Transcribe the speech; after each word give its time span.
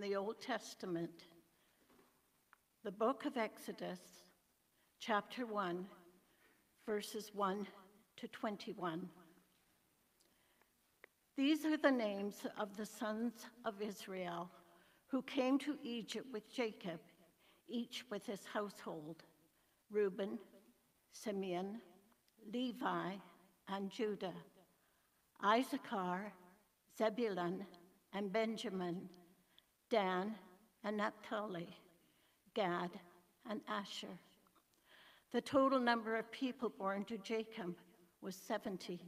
the 0.00 0.16
Old 0.16 0.40
Testament, 0.40 1.24
the 2.82 2.90
book 2.90 3.26
of 3.26 3.36
Exodus, 3.36 4.00
chapter 4.98 5.46
1, 5.46 5.86
verses 6.84 7.30
1 7.32 7.66
to 8.16 8.28
21. 8.28 9.08
These 11.36 11.64
are 11.64 11.76
the 11.76 11.92
names 11.92 12.44
of 12.58 12.76
the 12.76 12.84
sons 12.84 13.46
of 13.64 13.80
Israel 13.80 14.50
who 15.06 15.22
came 15.22 15.58
to 15.60 15.78
Egypt 15.84 16.26
with 16.32 16.52
Jacob, 16.52 17.00
each 17.68 18.04
with 18.10 18.26
his 18.26 18.44
household 18.52 19.22
Reuben, 19.90 20.38
Simeon, 21.12 21.80
Levi, 22.52 23.12
and 23.68 23.90
Judah, 23.90 24.34
Issachar, 25.44 26.32
Zebulun, 26.98 27.64
and 28.12 28.32
Benjamin, 28.32 29.08
Dan 29.94 30.34
and 30.82 30.96
Naphtali, 30.96 31.68
Gad 32.52 32.90
and 33.48 33.60
Asher. 33.68 34.18
The 35.30 35.40
total 35.40 35.78
number 35.78 36.16
of 36.16 36.32
people 36.32 36.68
born 36.68 37.04
to 37.04 37.16
Jacob 37.18 37.76
was 38.20 38.34
70. 38.34 38.98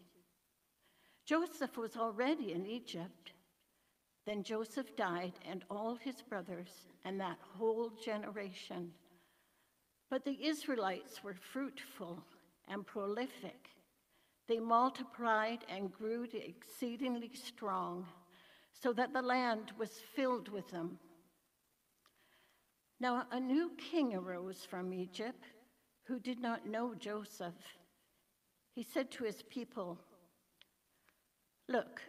Joseph 1.25 1.77
was 1.77 1.97
already 1.97 2.53
in 2.53 2.67
Egypt. 2.67 3.33
Then 4.27 4.45
Joseph 4.45 4.95
died, 4.95 5.33
and 5.51 5.65
all 5.69 5.97
his 5.97 6.23
brothers, 6.23 6.87
and 7.05 7.21
that 7.21 7.39
whole 7.59 7.91
generation. 8.05 8.93
But 10.09 10.25
the 10.25 10.39
Israelites 10.41 11.25
were 11.25 11.35
fruitful 11.35 12.23
and 12.69 12.87
prolific. 12.87 13.71
They 14.47 14.61
multiplied 14.61 15.65
and 15.69 15.93
grew 15.93 16.29
exceedingly 16.33 17.33
strong, 17.35 18.07
so 18.83 18.93
that 18.93 19.13
the 19.13 19.23
land 19.23 19.73
was 19.79 20.03
filled 20.15 20.49
with 20.49 20.71
them. 20.71 20.99
Now 23.01 23.27
a 23.31 23.41
new 23.41 23.73
king 23.91 24.15
arose 24.15 24.65
from 24.69 24.93
Egypt 24.93 25.45
who 26.05 26.19
did 26.21 26.41
not 26.41 26.67
know 26.67 26.95
Joseph. 26.95 27.55
He 28.75 28.83
said 28.83 29.11
to 29.13 29.25
his 29.25 29.43
people, 29.43 29.99
Look, 31.69 32.01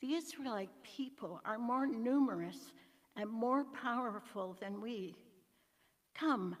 the 0.00 0.14
Israelite 0.14 0.70
people 0.82 1.40
are 1.44 1.58
more 1.58 1.86
numerous 1.86 2.72
and 3.16 3.30
more 3.30 3.64
powerful 3.64 4.56
than 4.60 4.80
we. 4.80 5.14
Come, 6.14 6.56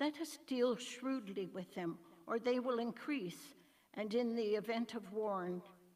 let 0.00 0.20
us 0.20 0.38
deal 0.46 0.76
shrewdly 0.76 1.48
with 1.54 1.72
them, 1.74 1.98
or 2.26 2.38
they 2.38 2.58
will 2.58 2.78
increase, 2.78 3.54
and 3.94 4.12
in 4.14 4.34
the 4.34 4.56
event 4.56 4.94
of 4.94 5.12
war, 5.12 5.48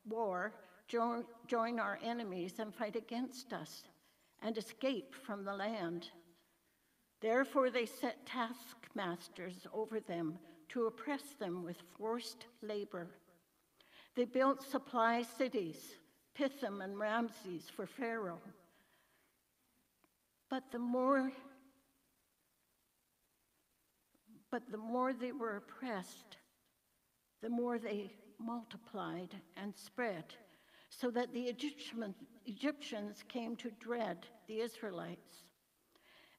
war 0.08 0.54
join, 0.90 1.78
our 1.78 1.98
enemies 2.02 2.54
and 2.58 2.74
fight 2.74 2.96
against 2.96 3.52
us, 3.52 3.84
and 4.42 4.56
escape 4.58 5.14
from 5.14 5.44
the 5.44 5.54
land. 5.54 6.08
Therefore, 7.20 7.70
they 7.70 7.86
set 7.86 8.26
taskmasters 8.26 9.66
over 9.72 10.00
them 10.00 10.38
to 10.70 10.86
oppress 10.86 11.22
them 11.38 11.64
with 11.64 11.76
forced 11.96 12.46
labor. 12.62 13.08
They 14.16 14.24
built 14.24 14.62
supply 14.62 15.22
cities, 15.22 15.94
Pithom 16.34 16.80
and 16.82 16.98
Ramses, 16.98 17.70
for 17.74 17.86
Pharaoh. 17.86 18.40
But 20.48 20.64
the 20.72 20.78
more 20.78 21.30
but 24.50 24.68
the 24.70 24.78
more 24.78 25.12
they 25.12 25.30
were 25.30 25.56
oppressed, 25.58 26.36
the 27.40 27.48
more 27.48 27.78
they 27.78 28.10
multiplied 28.38 29.36
and 29.56 29.72
spread, 29.76 30.24
so 30.90 31.10
that 31.10 31.32
the 31.32 31.44
Egyptian, 31.44 32.14
Egyptians 32.44 33.24
came 33.28 33.56
to 33.56 33.70
dread 33.80 34.26
the 34.48 34.60
Israelites. 34.60 35.44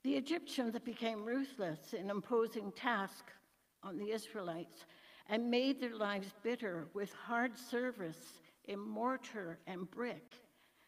The 0.04 0.16
Egyptians 0.16 0.78
became 0.84 1.24
ruthless 1.24 1.94
in 1.94 2.10
imposing 2.10 2.72
tasks 2.74 3.34
on 3.82 3.98
the 3.98 4.12
Israelites 4.12 4.86
and 5.30 5.50
made 5.50 5.80
their 5.80 5.96
lives 5.96 6.34
bitter 6.44 6.88
with 6.94 7.14
hard 7.14 7.58
service 7.58 8.42
in 8.66 8.80
mortar 8.80 9.60
and 9.68 9.90
brick 9.90 10.36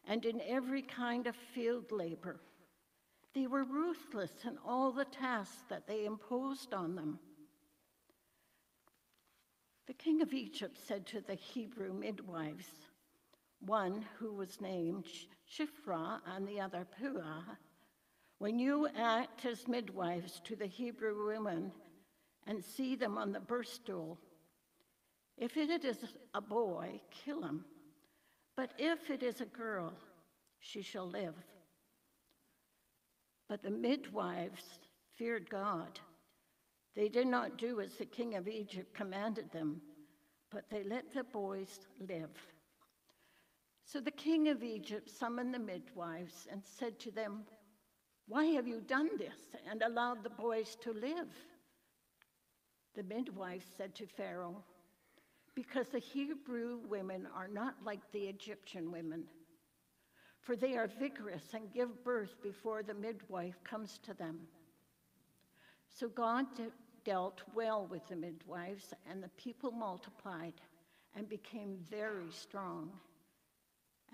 and 0.06 0.26
in 0.26 0.42
every 0.42 0.82
kind 0.82 1.28
of 1.28 1.36
field 1.36 1.92
labor. 1.92 2.42
They 3.34 3.48
were 3.48 3.64
ruthless 3.64 4.32
in 4.46 4.58
all 4.66 4.92
the 4.92 5.06
tasks 5.06 5.64
that 5.70 5.88
they 5.88 6.06
imposed 6.06 6.74
on 6.74 6.96
them. 6.96 7.20
The 9.88 9.94
king 9.94 10.22
of 10.22 10.34
Egypt 10.34 10.78
said 10.86 11.06
to 11.08 11.22
the 11.22 11.36
Hebrew 11.36 11.94
midwives, 11.94 12.68
one 13.66 14.06
who 14.20 14.34
was 14.34 14.62
named 14.62 15.06
Shiphrah 15.50 16.20
and 16.36 16.48
the 16.48 16.60
other 16.60 16.86
Puah, 17.00 17.44
when 18.40 18.60
you 18.60 18.88
act 18.98 19.46
as 19.46 19.68
midwives 19.68 20.42
to 20.46 20.56
the 20.56 20.66
Hebrew 20.66 21.28
women 21.28 21.72
and 22.46 22.64
see 22.64 22.96
them 22.96 23.18
on 23.18 23.32
the 23.32 23.40
birth 23.40 23.68
stool, 23.68 24.20
if 25.38 25.58
it 25.58 25.84
is 25.84 25.98
a 26.34 26.42
boy, 26.42 27.02
kill 27.12 27.44
him. 27.44 27.66
But 28.56 28.72
if 28.78 29.10
it 29.10 29.24
is 29.24 29.42
a 29.42 29.46
girl, 29.46 29.94
she 30.60 30.82
shall 30.82 31.08
live. 31.08 31.36
But 33.50 33.64
the 33.64 33.72
midwives 33.72 34.80
feared 35.16 35.50
God. 35.50 36.00
They 36.96 37.10
did 37.10 37.28
not 37.28 37.58
do 37.58 37.82
as 37.82 37.96
the 37.96 38.06
king 38.06 38.36
of 38.36 38.48
Egypt 38.48 38.94
commanded 38.94 39.52
them, 39.52 39.82
but 40.52 40.70
they 40.70 40.84
let 40.84 41.12
the 41.14 41.24
boys 41.24 41.80
live. 42.00 42.30
So 43.94 44.00
the 44.00 44.10
king 44.10 44.48
of 44.48 44.64
Egypt 44.64 45.08
summoned 45.08 45.54
the 45.54 45.60
midwives 45.60 46.48
and 46.52 46.64
said 46.66 47.00
to 47.02 47.12
them, 47.12 47.44
Why 48.28 48.46
have 48.46 48.68
you 48.68 48.82
done 48.82 49.12
this 49.20 49.38
and 49.70 49.84
allowed 49.84 50.24
the 50.24 50.32
boys 50.32 50.76
to 50.82 50.94
live? 50.94 51.28
The 52.96 53.04
midwives 53.04 53.68
said 53.78 53.94
to 53.94 54.08
Pharaoh, 54.08 54.64
because 55.54 55.90
the 55.90 56.00
Hebrew 56.00 56.80
women 56.90 57.28
are 57.36 57.48
not 57.48 57.76
like 57.86 58.00
the 58.12 58.26
Egyptian 58.26 58.92
women, 58.92 59.26
for 60.42 60.56
they 60.56 60.76
are 60.76 60.90
vigorous 61.00 61.54
and 61.54 61.72
give 61.72 62.04
birth 62.04 62.42
before 62.42 62.82
the 62.82 62.96
midwife 62.96 63.64
comes 63.64 64.00
to 64.06 64.16
them. 64.16 64.40
So 65.92 66.08
God 66.08 66.48
de- 66.56 66.72
dealt 67.06 67.44
well 67.54 67.86
with 67.86 68.08
the 68.08 68.16
midwives, 68.16 68.92
and 69.08 69.22
the 69.22 69.30
people 69.38 69.72
multiplied 69.72 70.56
and 71.16 71.30
became 71.30 71.78
very 71.92 72.32
strong. 72.32 72.90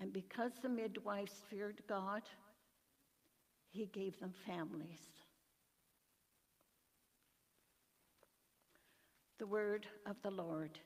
And 0.00 0.12
because 0.12 0.52
the 0.62 0.68
midwives 0.68 1.42
feared 1.50 1.82
God, 1.86 2.22
he 3.70 3.86
gave 3.86 4.18
them 4.18 4.32
families. 4.46 4.98
The 9.38 9.46
word 9.46 9.86
of 10.06 10.16
the 10.22 10.30
Lord. 10.30 10.78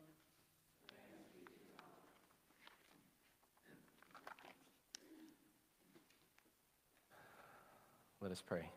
Let 8.21 8.33
us 8.33 8.43
pray. 8.45 8.69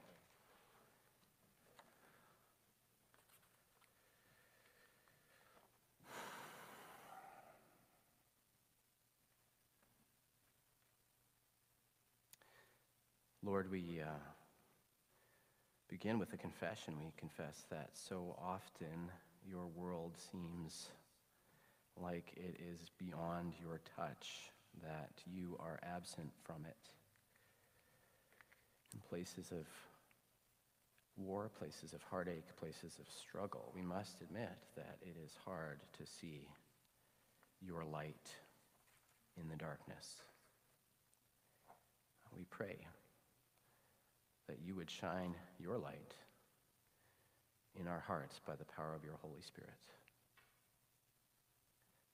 Lord, 13.48 13.72
we 13.72 14.02
uh, 14.02 14.10
begin 15.88 16.20
with 16.20 16.34
a 16.34 16.38
confession. 16.38 16.96
We 17.00 17.14
confess 17.16 17.64
that 17.72 17.92
so 17.94 18.36
often 18.44 19.10
your 19.50 19.68
world 19.68 20.18
seems 20.34 20.90
like 21.96 22.34
it 22.36 22.60
is 22.60 22.92
beyond 23.00 23.54
your 23.62 23.80
touch, 23.96 24.52
that 24.84 25.12
you 25.26 25.56
are 25.62 25.80
absent 25.82 26.30
from 26.44 26.66
it 26.66 26.76
in 28.94 29.00
places 29.08 29.54
of 29.54 29.66
war, 31.16 31.50
places 31.58 31.94
of 31.94 32.04
heartache, 32.04 32.54
places 32.60 33.00
of 33.00 33.06
struggle, 33.10 33.72
we 33.74 33.82
must 33.82 34.22
admit 34.22 34.58
that 34.76 34.98
it 35.02 35.16
is 35.24 35.32
hard 35.46 35.80
to 35.98 36.06
see 36.06 36.50
your 37.62 37.86
light 37.86 38.30
in 39.40 39.48
the 39.48 39.56
darkness. 39.56 40.18
We 42.36 42.44
pray 42.50 42.76
that 44.48 44.60
you 44.66 44.76
would 44.76 44.90
shine 44.90 45.36
your 45.60 45.78
light 45.78 46.14
in 47.80 47.88
our 47.88 48.04
hearts 48.08 48.40
by 48.46 48.56
the 48.56 48.66
power 48.66 48.94
of 48.96 49.04
your 49.04 49.18
Holy 49.22 49.42
Spirit. 49.42 49.72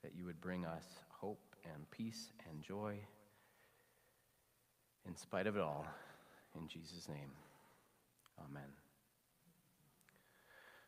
That 0.04 0.16
you 0.16 0.26
would 0.26 0.42
bring 0.42 0.66
us 0.66 0.86
hope 1.10 1.56
and 1.74 1.90
peace 1.92 2.30
and 2.50 2.62
joy 2.62 3.00
in 5.08 5.16
spite 5.16 5.48
of 5.48 5.56
it 5.56 5.62
all. 5.62 5.86
In 6.60 6.68
Jesus' 6.68 7.08
name, 7.08 7.32
amen. 8.40 8.70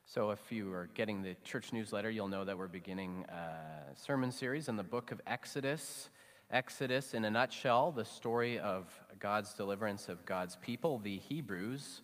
So, 0.08 0.30
if 0.30 0.52
you 0.52 0.72
are 0.72 0.88
getting 0.94 1.24
the 1.24 1.36
church 1.44 1.74
newsletter, 1.74 2.12
you'll 2.12 2.28
know 2.28 2.46
that 2.46 2.58
we're 2.58 2.68
beginning 2.68 3.26
a 3.28 3.96
sermon 3.96 4.32
series 4.32 4.70
in 4.70 4.76
the 4.76 4.84
book 4.84 5.12
of 5.12 5.20
Exodus. 5.26 6.10
Exodus, 6.52 7.14
in 7.14 7.26
a 7.26 7.32
nutshell, 7.32 7.92
the 7.92 8.06
story 8.06 8.60
of 8.60 8.88
God's 9.20 9.54
deliverance 9.54 10.10
of 10.10 10.26
God's 10.26 10.58
people, 10.58 11.00
the 11.00 11.18
Hebrews, 11.18 12.02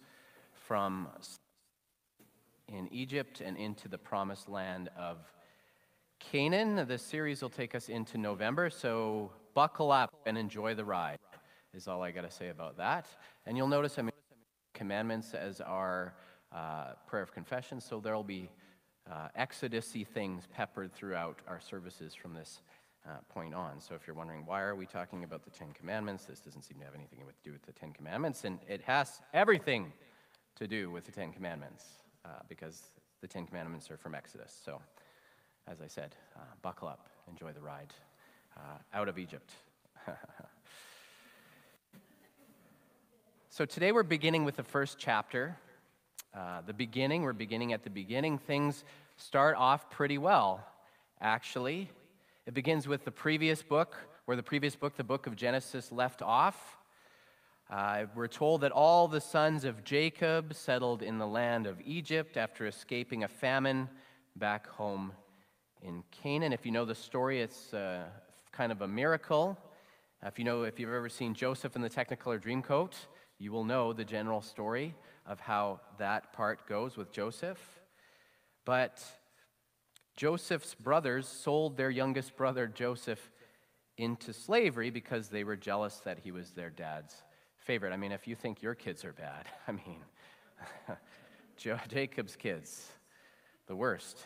from 0.53 1.07
in 2.67 2.87
Egypt 2.91 3.41
and 3.41 3.55
into 3.55 3.87
the 3.87 3.97
promised 3.97 4.49
land 4.49 4.89
of 4.97 5.17
Canaan. 6.19 6.87
The 6.87 6.97
series 6.97 7.41
will 7.41 7.49
take 7.49 7.75
us 7.75 7.89
into 7.89 8.17
November, 8.17 8.69
so 8.69 9.31
buckle 9.53 9.91
up 9.91 10.11
and 10.25 10.37
enjoy 10.37 10.73
the 10.73 10.85
ride, 10.85 11.19
is 11.75 11.87
all 11.87 12.01
I 12.01 12.09
got 12.11 12.21
to 12.21 12.31
say 12.31 12.49
about 12.49 12.77
that. 12.77 13.05
And 13.45 13.55
you'll 13.55 13.67
notice 13.67 13.97
I'm 13.99 14.09
commandments 14.73 15.35
as 15.35 15.61
our 15.61 16.15
uh, 16.51 16.93
prayer 17.05 17.21
of 17.21 17.31
confession, 17.31 17.79
so 17.79 17.99
there'll 17.99 18.23
be 18.23 18.49
uh, 19.11 19.27
things 20.13 20.47
peppered 20.51 20.93
throughout 20.93 21.39
our 21.47 21.59
services 21.59 22.15
from 22.15 22.33
this 22.33 22.61
uh, 23.07 23.17
point 23.29 23.53
on. 23.53 23.79
So 23.79 23.95
if 23.95 24.05
you're 24.05 24.15
wondering 24.15 24.45
why 24.45 24.61
are 24.61 24.75
we 24.75 24.85
talking 24.85 25.23
about 25.23 25.43
the 25.43 25.49
Ten 25.49 25.71
Commandments, 25.73 26.25
this 26.25 26.39
doesn't 26.39 26.61
seem 26.61 26.77
to 26.79 26.85
have 26.85 26.95
anything 26.95 27.19
to 27.19 27.25
do 27.43 27.51
with 27.51 27.63
the 27.63 27.71
Ten 27.71 27.93
Commandments, 27.93 28.43
and 28.43 28.59
it 28.67 28.81
has 28.81 29.21
everything 29.33 29.91
to 30.55 30.67
do 30.67 30.91
with 30.91 31.05
the 31.05 31.11
Ten 31.11 31.31
Commandments 31.31 31.85
uh, 32.25 32.29
because 32.47 32.83
the 33.21 33.27
Ten 33.27 33.45
Commandments 33.45 33.89
are 33.89 33.97
from 33.97 34.15
Exodus. 34.15 34.59
So, 34.63 34.81
as 35.67 35.81
I 35.81 35.87
said, 35.87 36.15
uh, 36.35 36.41
buckle 36.61 36.87
up, 36.87 37.07
enjoy 37.29 37.51
the 37.51 37.61
ride 37.61 37.93
uh, 38.57 38.77
out 38.93 39.07
of 39.07 39.17
Egypt. 39.17 39.51
so 43.49 43.65
today 43.65 43.91
we're 43.91 44.03
beginning 44.03 44.43
with 44.43 44.55
the 44.55 44.63
first 44.63 44.97
chapter. 44.99 45.57
Uh, 46.33 46.61
the 46.61 46.73
beginning, 46.73 47.23
we're 47.23 47.33
beginning 47.33 47.73
at 47.73 47.83
the 47.83 47.89
beginning. 47.89 48.37
Things 48.37 48.83
start 49.17 49.55
off 49.57 49.89
pretty 49.89 50.17
well, 50.17 50.65
actually. 51.19 51.89
It 52.51 52.55
begins 52.55 52.85
with 52.85 53.05
the 53.05 53.11
previous 53.11 53.63
book, 53.63 53.95
where 54.25 54.35
the 54.35 54.43
previous 54.43 54.75
book, 54.75 54.97
the 54.97 55.05
book 55.05 55.25
of 55.25 55.37
Genesis, 55.37 55.89
left 55.89 56.21
off. 56.21 56.77
Uh, 57.69 58.07
we're 58.13 58.27
told 58.27 58.59
that 58.59 58.73
all 58.73 59.07
the 59.07 59.21
sons 59.21 59.63
of 59.63 59.85
Jacob 59.85 60.53
settled 60.53 61.01
in 61.01 61.17
the 61.17 61.25
land 61.25 61.65
of 61.65 61.79
Egypt 61.85 62.35
after 62.35 62.67
escaping 62.67 63.23
a 63.23 63.27
famine 63.29 63.87
back 64.35 64.67
home 64.67 65.13
in 65.81 66.03
Canaan. 66.11 66.51
If 66.51 66.65
you 66.65 66.73
know 66.73 66.83
the 66.83 66.93
story, 66.93 67.39
it's 67.39 67.73
uh, 67.73 68.03
kind 68.51 68.73
of 68.73 68.81
a 68.81 68.87
miracle. 68.87 69.57
If 70.21 70.37
you 70.37 70.43
know, 70.43 70.63
if 70.63 70.77
you've 70.77 70.89
ever 70.89 71.07
seen 71.07 71.33
Joseph 71.33 71.77
in 71.77 71.81
the 71.81 71.89
Technicolor 71.89 72.37
Dreamcoat, 72.37 72.95
you 73.39 73.53
will 73.53 73.63
know 73.63 73.93
the 73.93 74.03
general 74.03 74.41
story 74.41 74.93
of 75.25 75.39
how 75.39 75.79
that 75.99 76.33
part 76.33 76.67
goes 76.67 76.97
with 76.97 77.13
Joseph. 77.13 77.79
But 78.65 79.01
Joseph's 80.15 80.75
brothers 80.75 81.27
sold 81.27 81.77
their 81.77 81.89
youngest 81.89 82.35
brother, 82.35 82.67
Joseph, 82.67 83.31
into 83.97 84.33
slavery 84.33 84.89
because 84.89 85.29
they 85.29 85.43
were 85.43 85.55
jealous 85.55 85.97
that 86.05 86.19
he 86.19 86.31
was 86.31 86.51
their 86.51 86.69
dad's 86.69 87.23
favorite. 87.57 87.93
I 87.93 87.97
mean, 87.97 88.11
if 88.11 88.27
you 88.27 88.35
think 88.35 88.61
your 88.61 88.75
kids 88.75 89.05
are 89.05 89.13
bad, 89.13 89.45
I 89.67 89.71
mean, 89.71 90.03
Jacob's 91.87 92.35
kids, 92.35 92.87
the 93.67 93.75
worst. 93.75 94.25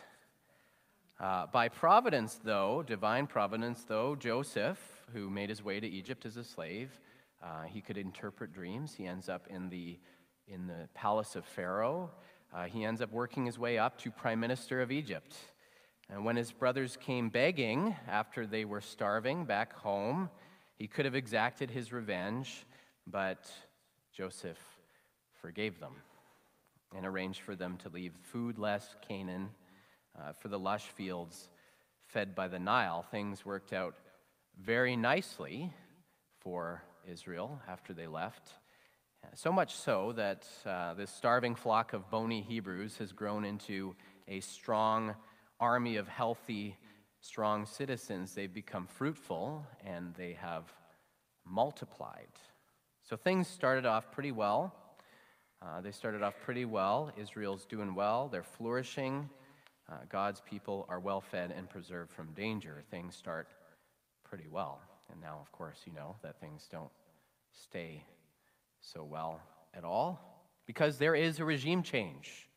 Uh, 1.18 1.46
by 1.46 1.68
providence, 1.68 2.38
though, 2.44 2.82
divine 2.82 3.26
providence, 3.26 3.84
though, 3.84 4.14
Joseph, 4.14 4.78
who 5.14 5.30
made 5.30 5.48
his 5.48 5.64
way 5.64 5.80
to 5.80 5.86
Egypt 5.86 6.26
as 6.26 6.36
a 6.36 6.44
slave, 6.44 6.90
uh, 7.42 7.62
he 7.62 7.80
could 7.80 7.96
interpret 7.96 8.52
dreams. 8.52 8.94
He 8.94 9.06
ends 9.06 9.28
up 9.28 9.46
in 9.48 9.70
the, 9.70 9.98
in 10.46 10.66
the 10.66 10.88
palace 10.94 11.36
of 11.36 11.44
Pharaoh. 11.44 12.10
Uh, 12.54 12.64
he 12.64 12.84
ends 12.84 13.00
up 13.00 13.12
working 13.12 13.46
his 13.46 13.58
way 13.58 13.78
up 13.78 13.98
to 13.98 14.10
prime 14.10 14.40
minister 14.40 14.82
of 14.82 14.92
Egypt. 14.92 15.36
And 16.08 16.24
when 16.24 16.36
his 16.36 16.52
brothers 16.52 16.96
came 16.96 17.28
begging 17.28 17.96
after 18.08 18.46
they 18.46 18.64
were 18.64 18.80
starving 18.80 19.44
back 19.44 19.72
home, 19.72 20.30
he 20.78 20.86
could 20.86 21.04
have 21.04 21.14
exacted 21.14 21.70
his 21.70 21.92
revenge, 21.92 22.64
but 23.06 23.50
Joseph 24.12 24.58
forgave 25.40 25.80
them 25.80 25.94
and 26.96 27.04
arranged 27.04 27.40
for 27.40 27.56
them 27.56 27.76
to 27.78 27.88
leave 27.88 28.12
foodless 28.32 28.84
Canaan 29.06 29.50
uh, 30.18 30.32
for 30.32 30.48
the 30.48 30.58
lush 30.58 30.84
fields 30.84 31.48
fed 32.06 32.34
by 32.34 32.46
the 32.48 32.58
Nile. 32.58 33.02
Things 33.10 33.44
worked 33.44 33.72
out 33.72 33.96
very 34.58 34.96
nicely 34.96 35.72
for 36.40 36.82
Israel 37.06 37.60
after 37.68 37.92
they 37.92 38.06
left. 38.06 38.52
So 39.34 39.50
much 39.50 39.74
so 39.74 40.12
that 40.12 40.46
uh, 40.64 40.94
this 40.94 41.10
starving 41.10 41.56
flock 41.56 41.92
of 41.92 42.08
bony 42.10 42.42
Hebrews 42.42 42.96
has 42.98 43.12
grown 43.12 43.44
into 43.44 43.96
a 44.28 44.38
strong 44.38 45.16
army 45.60 45.96
of 45.96 46.08
healthy, 46.08 46.76
strong 47.20 47.66
citizens, 47.66 48.34
they've 48.34 48.52
become 48.52 48.86
fruitful 48.86 49.66
and 49.84 50.14
they 50.14 50.34
have 50.34 50.64
multiplied. 51.44 52.28
So 53.02 53.16
things 53.16 53.48
started 53.48 53.86
off 53.86 54.10
pretty 54.10 54.32
well. 54.32 54.74
Uh, 55.62 55.80
they 55.80 55.90
started 55.90 56.22
off 56.22 56.34
pretty 56.44 56.64
well. 56.64 57.10
Israel's 57.16 57.64
doing 57.64 57.94
well, 57.94 58.28
they're 58.28 58.42
flourishing. 58.42 59.28
Uh, 59.90 59.98
God's 60.08 60.40
people 60.40 60.84
are 60.88 60.98
well 60.98 61.20
fed 61.20 61.52
and 61.56 61.70
preserved 61.70 62.10
from 62.10 62.32
danger. 62.32 62.82
Things 62.90 63.14
start 63.14 63.48
pretty 64.24 64.48
well. 64.50 64.80
And 65.10 65.20
now, 65.20 65.38
of 65.40 65.52
course, 65.52 65.78
you 65.86 65.92
know 65.92 66.16
that 66.22 66.40
things 66.40 66.68
don't 66.70 66.90
stay 67.52 68.02
so 68.80 69.04
well 69.04 69.40
at 69.74 69.84
all 69.84 70.44
because 70.66 70.98
there 70.98 71.14
is 71.14 71.38
a 71.38 71.44
regime 71.44 71.82
change 71.82 72.48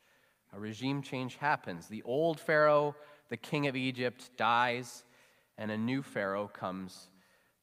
a 0.52 0.60
regime 0.60 1.02
change 1.02 1.36
happens. 1.36 1.86
The 1.86 2.02
old 2.02 2.40
Pharaoh, 2.40 2.96
the 3.28 3.36
king 3.36 3.66
of 3.66 3.76
Egypt, 3.76 4.30
dies, 4.36 5.04
and 5.56 5.70
a 5.70 5.78
new 5.78 6.02
Pharaoh 6.02 6.48
comes 6.48 7.10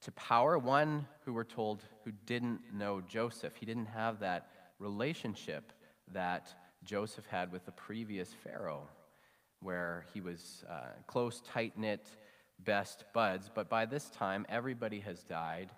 to 0.01 0.11
power. 0.11 0.57
One 0.57 1.07
who 1.25 1.33
we're 1.33 1.43
told 1.43 1.83
who 2.05 2.11
didn't 2.25 2.61
know 2.73 3.01
Joseph. 3.01 3.55
He 3.55 3.65
didn't 3.65 3.87
have 3.87 4.19
that 4.19 4.49
relationship 4.79 5.73
that 6.13 6.53
Joseph 6.83 7.25
had 7.25 7.51
with 7.51 7.65
the 7.65 7.71
previous 7.71 8.31
Pharaoh, 8.43 8.87
where 9.61 10.05
he 10.13 10.21
was 10.21 10.63
uh, 10.69 10.91
close, 11.07 11.41
tight 11.41 11.77
knit, 11.77 12.07
best 12.59 13.03
buds. 13.13 13.49
But 13.53 13.69
by 13.69 13.85
this 13.85 14.09
time, 14.11 14.45
everybody 14.47 14.99
has 15.01 15.23
died. 15.23 15.71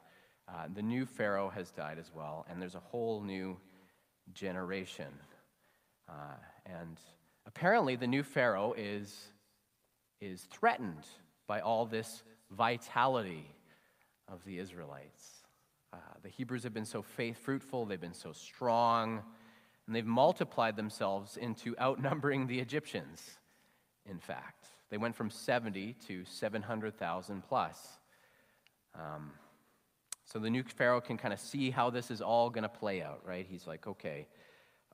Uh, 0.47 0.67
the 0.73 0.81
new 0.81 1.05
Pharaoh 1.05 1.49
has 1.49 1.71
died 1.71 1.97
as 1.97 2.11
well, 2.13 2.45
and 2.49 2.61
there's 2.61 2.75
a 2.75 2.79
whole 2.79 3.21
new 3.21 3.57
generation. 4.33 5.11
Uh, 6.07 6.35
and 6.69 6.99
apparently, 7.45 7.95
the 7.95 8.07
new 8.07 8.23
Pharaoh 8.23 8.73
is, 8.77 9.31
is 10.21 10.43
threatened 10.51 11.05
by 11.47 11.61
all 11.61 11.85
this 11.85 12.23
vitality 12.51 13.55
of 14.27 14.43
the 14.45 14.59
Israelites. 14.59 15.43
Uh, 15.91 15.97
the 16.21 16.29
Hebrews 16.29 16.63
have 16.63 16.73
been 16.73 16.85
so 16.85 17.01
faith 17.01 17.37
fruitful, 17.37 17.85
they've 17.85 17.99
been 17.99 18.13
so 18.13 18.31
strong, 18.31 19.23
and 19.87 19.95
they've 19.95 20.05
multiplied 20.05 20.75
themselves 20.75 21.37
into 21.37 21.75
outnumbering 21.79 22.45
the 22.45 22.59
Egyptians, 22.59 23.39
in 24.05 24.19
fact. 24.19 24.67
They 24.91 24.97
went 24.97 25.15
from 25.15 25.29
70 25.29 25.95
to 26.07 26.25
700,000 26.25 27.43
plus. 27.47 27.87
Um, 28.95 29.31
so 30.25 30.37
the 30.37 30.49
new 30.49 30.63
Pharaoh 30.63 31.01
can 31.01 31.17
kind 31.17 31.33
of 31.33 31.39
see 31.39 31.71
how 31.71 31.89
this 31.89 32.11
is 32.11 32.21
all 32.21 32.51
going 32.51 32.63
to 32.63 32.69
play 32.69 33.01
out, 33.01 33.21
right? 33.25 33.47
He's 33.49 33.65
like, 33.65 33.87
okay, 33.87 34.27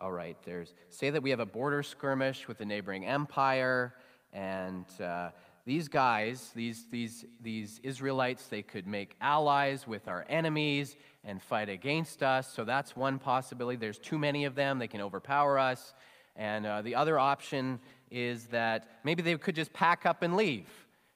all 0.01 0.11
right, 0.11 0.37
there's, 0.45 0.73
say 0.89 1.09
that 1.09 1.23
we 1.23 1.29
have 1.29 1.39
a 1.39 1.45
border 1.45 1.81
skirmish 1.81 2.47
with 2.47 2.59
a 2.61 2.65
neighboring 2.65 3.05
empire, 3.05 3.93
and 4.33 4.85
uh, 5.01 5.29
these 5.65 5.87
guys, 5.87 6.51
these, 6.53 6.85
these, 6.91 7.25
these 7.41 7.79
Israelites, 7.81 8.47
they 8.47 8.61
could 8.61 8.85
make 8.85 9.15
allies 9.21 9.87
with 9.87 10.07
our 10.07 10.25
enemies 10.29 10.95
and 11.23 11.41
fight 11.41 11.69
against 11.69 12.21
us. 12.21 12.53
So 12.53 12.65
that's 12.65 12.95
one 12.95 13.17
possibility. 13.17 13.77
There's 13.77 13.97
too 13.97 14.19
many 14.19 14.45
of 14.45 14.53
them, 14.53 14.77
they 14.77 14.87
can 14.87 15.01
overpower 15.01 15.57
us. 15.57 15.93
And 16.35 16.65
uh, 16.65 16.81
the 16.81 16.95
other 16.95 17.17
option 17.17 17.79
is 18.11 18.45
that 18.47 18.99
maybe 19.03 19.23
they 19.23 19.35
could 19.37 19.55
just 19.55 19.73
pack 19.73 20.05
up 20.05 20.21
and 20.21 20.35
leave. 20.35 20.67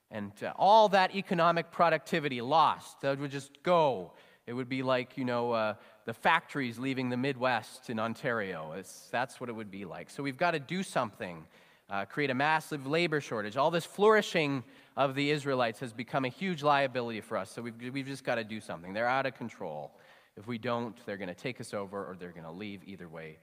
And 0.10 0.32
uh, 0.42 0.54
all 0.56 0.90
that 0.90 1.16
economic 1.16 1.70
productivity 1.72 2.42
lost. 2.42 3.02
That 3.02 3.20
would 3.20 3.32
just 3.32 3.62
go. 3.62 4.14
It 4.48 4.54
would 4.54 4.70
be 4.70 4.82
like, 4.82 5.16
you 5.16 5.26
know, 5.26 5.52
uh, 5.52 5.76
the 6.10 6.14
factories 6.16 6.80
leaving 6.80 7.10
the 7.10 7.18
Midwest 7.18 7.92
in 7.92 8.00
Ontario. 8.00 8.74
It's, 8.76 9.10
that's 9.12 9.40
what 9.40 9.48
it 9.48 9.54
would 9.54 9.70
be 9.70 9.86
like. 9.86 10.10
So 10.10 10.24
we've 10.24 10.40
got 10.40 10.52
to 10.52 10.60
do 10.60 10.82
something, 10.82 11.46
uh, 11.88 12.06
create 12.06 12.32
a 12.32 12.34
massive 12.34 12.88
labor 12.88 13.22
shortage. 13.22 13.58
All 13.58 13.70
this 13.70 13.86
flourishing 13.86 14.64
of 14.98 15.14
the 15.14 15.30
Israelites 15.30 15.80
has 15.82 15.94
become 15.94 16.26
a 16.26 16.30
huge 16.30 16.64
liability 16.64 17.22
for 17.22 17.38
us. 17.38 17.52
So 17.52 17.62
we've, 17.62 17.76
we've 17.94 18.08
just 18.08 18.24
got 18.24 18.36
to 18.36 18.44
do 18.44 18.60
something. 18.60 18.92
They're 18.92 19.06
out 19.06 19.28
of 19.28 19.36
control. 19.36 19.92
If 20.36 20.48
we 20.48 20.58
don't, 20.58 20.98
they're 21.06 21.16
going 21.16 21.30
to 21.30 21.36
take 21.36 21.62
us 21.62 21.76
over 21.76 22.04
or 22.04 22.16
they're 22.20 22.32
going 22.32 22.44
to 22.44 22.52
leave. 22.52 22.82
Either 22.88 23.08
way, 23.08 23.38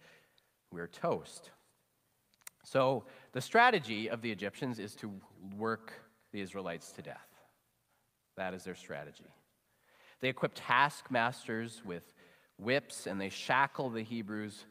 we're 0.73 0.89
toast. 0.89 1.53
So 2.65 3.05
the 3.31 3.41
strategy 3.41 4.11
of 4.11 4.23
the 4.23 4.33
Egyptians 4.33 4.81
is 4.81 4.97
to 4.97 5.13
work 5.57 5.93
the 6.33 6.41
Israelites 6.41 6.91
to 6.95 7.03
death. 7.03 7.29
That 8.37 8.55
is 8.55 8.65
their 8.65 8.75
strategy. 8.75 9.31
They 10.21 10.31
equip 10.31 10.51
taskmasters 10.57 11.83
with 11.85 12.03
whips 12.59 13.07
and 13.07 13.21
they 13.21 13.29
shackle 13.29 13.91
the 13.91 14.03
Hebrews 14.03 14.65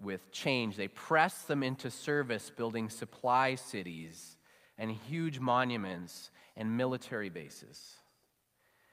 with 0.00 0.30
chains. 0.32 0.76
They 0.76 0.88
press 0.88 1.42
them 1.42 1.62
into 1.62 1.90
service, 1.90 2.50
building 2.50 2.88
supply 2.88 3.54
cities 3.54 4.36
and 4.78 4.90
huge 4.90 5.40
monuments 5.40 6.30
and 6.56 6.76
military 6.76 7.28
bases. 7.28 7.94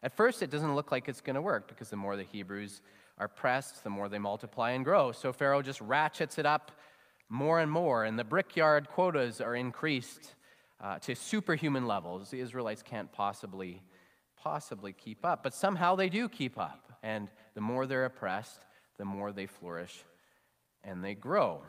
At 0.03 0.15
first, 0.15 0.41
it 0.41 0.49
doesn't 0.49 0.75
look 0.75 0.91
like 0.91 1.07
it's 1.07 1.21
going 1.21 1.35
to 1.35 1.41
work 1.41 1.67
because 1.67 1.89
the 1.89 1.95
more 1.95 2.15
the 2.15 2.23
Hebrews 2.23 2.81
are 3.17 3.27
pressed, 3.27 3.83
the 3.83 3.89
more 3.89 4.09
they 4.09 4.19
multiply 4.19 4.71
and 4.71 4.83
grow. 4.83 5.11
So 5.11 5.31
Pharaoh 5.31 5.61
just 5.61 5.81
ratchets 5.81 6.37
it 6.37 6.45
up 6.45 6.71
more 7.29 7.59
and 7.59 7.71
more, 7.71 8.03
and 8.03 8.19
the 8.19 8.23
brickyard 8.23 8.87
quotas 8.87 9.41
are 9.41 9.55
increased 9.55 10.35
uh, 10.79 10.99
to 10.99 11.15
superhuman 11.15 11.87
levels. 11.87 12.29
The 12.29 12.39
Israelites 12.39 12.83
can't 12.83 13.11
possibly, 13.11 13.81
possibly 14.37 14.93
keep 14.93 15.25
up, 15.25 15.41
but 15.41 15.53
somehow 15.53 15.95
they 15.95 16.09
do 16.09 16.29
keep 16.29 16.59
up. 16.59 16.94
And 17.05 17.29
the 17.53 17.61
more 17.61 17.85
they're 17.85 18.05
oppressed, 18.05 18.65
the 18.97 19.05
more 19.05 19.31
they 19.31 19.45
flourish 19.45 20.03
and 20.83 21.03
they 21.03 21.13
grow. 21.13 21.61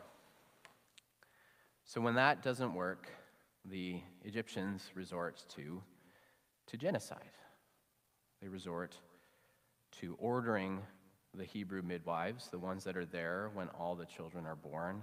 So 1.85 2.01
when 2.01 2.15
that 2.15 2.43
doesn't 2.43 2.73
work, 2.73 3.11
the 3.67 4.01
Egyptians 4.25 4.83
resort 4.95 5.45
to, 5.57 5.83
to 6.69 6.77
genocide. 6.79 7.21
They 8.41 8.49
resort 8.49 8.97
to 10.01 10.17
ordering 10.19 10.81
the 11.35 11.45
Hebrew 11.45 11.83
midwives, 11.83 12.49
the 12.49 12.59
ones 12.59 12.85
that 12.85 12.97
are 12.97 13.05
there 13.05 13.51
when 13.53 13.69
all 13.79 13.95
the 13.95 14.07
children 14.07 14.47
are 14.47 14.57
born, 14.57 15.03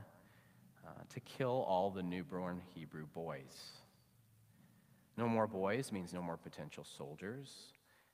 uh, 0.85 1.03
to 1.13 1.19
kill 1.19 1.63
all 1.67 1.91
the 1.91 2.01
newborn 2.01 2.59
Hebrew 2.73 3.05
boys. 3.13 3.71
No 5.15 5.27
more 5.27 5.45
boys 5.45 5.91
means 5.91 6.11
no 6.11 6.23
more 6.23 6.37
potential 6.37 6.83
soldiers, 6.83 7.72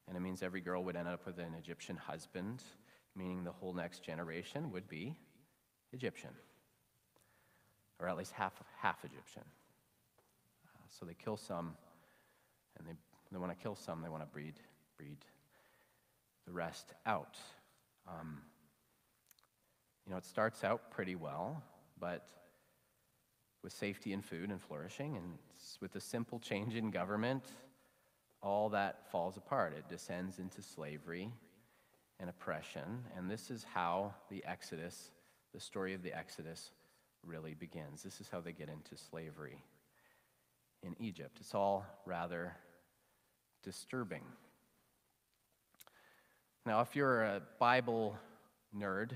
and 0.09 0.17
it 0.17 0.21
means 0.21 0.41
every 0.41 0.59
girl 0.59 0.83
would 0.83 0.95
end 0.95 1.07
up 1.07 1.23
with 1.27 1.37
an 1.37 1.53
Egyptian 1.53 1.95
husband, 1.95 2.63
meaning 3.15 3.43
the 3.43 3.51
whole 3.51 3.73
next 3.73 4.03
generation 4.03 4.71
would 4.71 4.89
be 4.89 5.15
Egyptian, 5.93 6.31
or 7.99 8.09
at 8.09 8.17
least 8.17 8.31
half, 8.31 8.53
half 8.81 9.05
Egyptian. 9.05 9.43
Uh, 10.65 10.79
so 10.89 11.05
they 11.05 11.13
kill 11.13 11.37
some, 11.37 11.75
and 12.77 12.87
they, 12.87 12.93
they 13.31 13.37
want 13.37 13.55
to 13.55 13.63
kill 13.63 13.75
some, 13.75 14.01
they 14.01 14.09
want 14.09 14.23
to 14.23 14.27
breed, 14.27 14.55
breed 14.97 15.17
the 16.47 16.51
rest 16.51 16.93
out. 17.05 17.37
Um, 18.07 18.39
you 20.07 20.11
know, 20.11 20.17
it 20.17 20.25
starts 20.25 20.63
out 20.63 20.89
pretty 20.89 21.15
well, 21.15 21.61
but 21.99 22.27
with 23.61 23.73
safety 23.73 24.13
and 24.13 24.25
food 24.25 24.49
and 24.49 24.59
flourishing, 24.59 25.17
and 25.17 25.37
with 25.81 25.95
a 25.95 26.01
simple 26.01 26.39
change 26.39 26.75
in 26.75 26.89
government, 26.89 27.43
all 28.41 28.69
that 28.69 29.10
falls 29.12 29.38
apart. 29.38 29.74
It 29.77 29.89
descends 29.89 30.39
into 30.39 30.62
slavery 30.62 31.31
and 32.19 32.29
oppression, 32.29 33.03
and 33.15 33.29
this 33.29 33.50
is 33.50 33.63
how 33.63 34.13
the 34.29 34.43
Exodus, 34.46 35.12
the 35.53 35.60
story 35.60 35.93
of 35.93 36.03
the 36.03 36.17
Exodus, 36.17 36.72
really 37.25 37.53
begins. 37.53 38.03
This 38.03 38.19
is 38.22 38.29
how 38.29 38.41
they 38.41 38.51
get 38.51 38.69
into 38.69 38.98
slavery 38.98 39.63
in 40.84 40.96
Egypt. 41.00 41.38
It's 41.39 41.55
all 41.55 41.86
rather 42.05 42.55
disturbing. 43.63 44.24
Now, 46.65 46.81
if 46.81 46.96
you're 46.96 47.24
a 47.24 47.41
Bible 47.60 48.17
nerd 48.75 49.12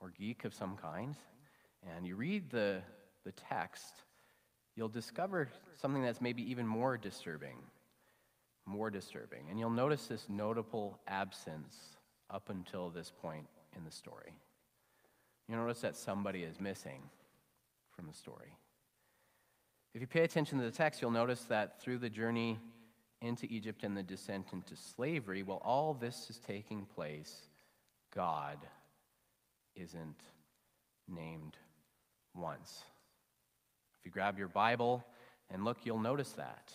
or 0.00 0.12
geek 0.18 0.44
of 0.44 0.54
some 0.54 0.76
kind, 0.76 1.14
and 1.94 2.06
you 2.06 2.16
read 2.16 2.50
the, 2.50 2.82
the 3.24 3.32
text, 3.32 4.02
you'll 4.74 4.88
discover 4.88 5.48
something 5.80 6.02
that's 6.02 6.20
maybe 6.20 6.50
even 6.50 6.66
more 6.66 6.96
disturbing. 6.96 7.56
More 8.66 8.90
disturbing. 8.90 9.46
And 9.48 9.58
you'll 9.58 9.70
notice 9.70 10.06
this 10.06 10.26
notable 10.28 10.98
absence 11.06 11.76
up 12.28 12.50
until 12.50 12.90
this 12.90 13.12
point 13.22 13.46
in 13.76 13.84
the 13.84 13.90
story. 13.90 14.38
You'll 15.48 15.60
notice 15.60 15.80
that 15.82 15.96
somebody 15.96 16.42
is 16.42 16.60
missing 16.60 17.02
from 17.94 18.06
the 18.06 18.12
story. 18.12 18.56
If 19.94 20.00
you 20.00 20.06
pay 20.06 20.24
attention 20.24 20.58
to 20.58 20.64
the 20.64 20.70
text, 20.70 21.00
you'll 21.00 21.10
notice 21.10 21.42
that 21.44 21.80
through 21.80 21.98
the 21.98 22.10
journey 22.10 22.58
into 23.22 23.46
Egypt 23.46 23.82
and 23.82 23.96
the 23.96 24.02
descent 24.02 24.48
into 24.52 24.76
slavery, 24.76 25.42
while 25.42 25.62
all 25.64 25.94
this 25.94 26.28
is 26.28 26.38
taking 26.38 26.84
place, 26.84 27.48
God 28.14 28.58
isn't 29.74 30.20
named 31.08 31.56
once. 32.34 32.82
If 33.98 34.04
you 34.04 34.10
grab 34.10 34.38
your 34.38 34.48
Bible 34.48 35.04
and 35.50 35.64
look, 35.64 35.78
you'll 35.84 35.98
notice 35.98 36.32
that. 36.32 36.72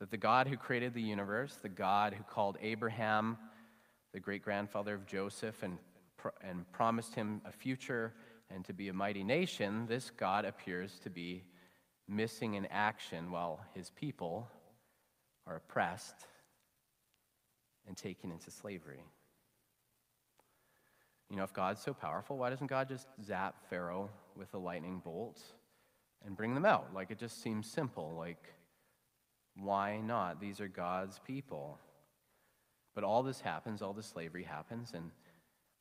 That 0.00 0.10
the 0.10 0.16
God 0.16 0.48
who 0.48 0.56
created 0.56 0.94
the 0.94 1.02
universe, 1.02 1.56
the 1.62 1.68
God 1.68 2.14
who 2.14 2.24
called 2.24 2.58
Abraham 2.60 3.38
the 4.12 4.20
great 4.20 4.42
grandfather 4.42 4.94
of 4.94 5.06
Joseph 5.06 5.62
and, 5.62 5.78
and 6.42 6.70
promised 6.72 7.14
him 7.14 7.40
a 7.44 7.52
future 7.52 8.12
and 8.50 8.64
to 8.64 8.72
be 8.72 8.88
a 8.88 8.92
mighty 8.92 9.22
nation, 9.22 9.86
this 9.86 10.10
God 10.10 10.44
appears 10.44 10.98
to 11.04 11.10
be 11.10 11.44
missing 12.08 12.54
in 12.54 12.66
action 12.66 13.30
while 13.30 13.60
his 13.74 13.90
people 13.90 14.48
are 15.46 15.56
oppressed 15.56 16.26
and 17.86 17.96
taken 17.96 18.32
into 18.32 18.50
slavery. 18.50 19.04
You 21.30 21.36
know, 21.36 21.44
if 21.44 21.52
God's 21.52 21.80
so 21.80 21.94
powerful, 21.94 22.36
why 22.36 22.50
doesn't 22.50 22.66
God 22.66 22.88
just 22.88 23.06
zap 23.24 23.54
Pharaoh 23.70 24.10
with 24.36 24.52
a 24.54 24.58
lightning 24.58 25.00
bolt 25.04 25.40
and 26.26 26.36
bring 26.36 26.54
them 26.54 26.64
out? 26.64 26.92
Like, 26.92 27.12
it 27.12 27.18
just 27.18 27.40
seems 27.40 27.70
simple. 27.70 28.16
Like, 28.18 28.52
why 29.56 30.00
not? 30.00 30.40
These 30.40 30.60
are 30.60 30.68
God's 30.68 31.18
people. 31.26 31.78
But 32.94 33.04
all 33.04 33.22
this 33.22 33.40
happens, 33.40 33.82
all 33.82 33.92
the 33.92 34.02
slavery 34.02 34.42
happens, 34.42 34.92
and 34.94 35.10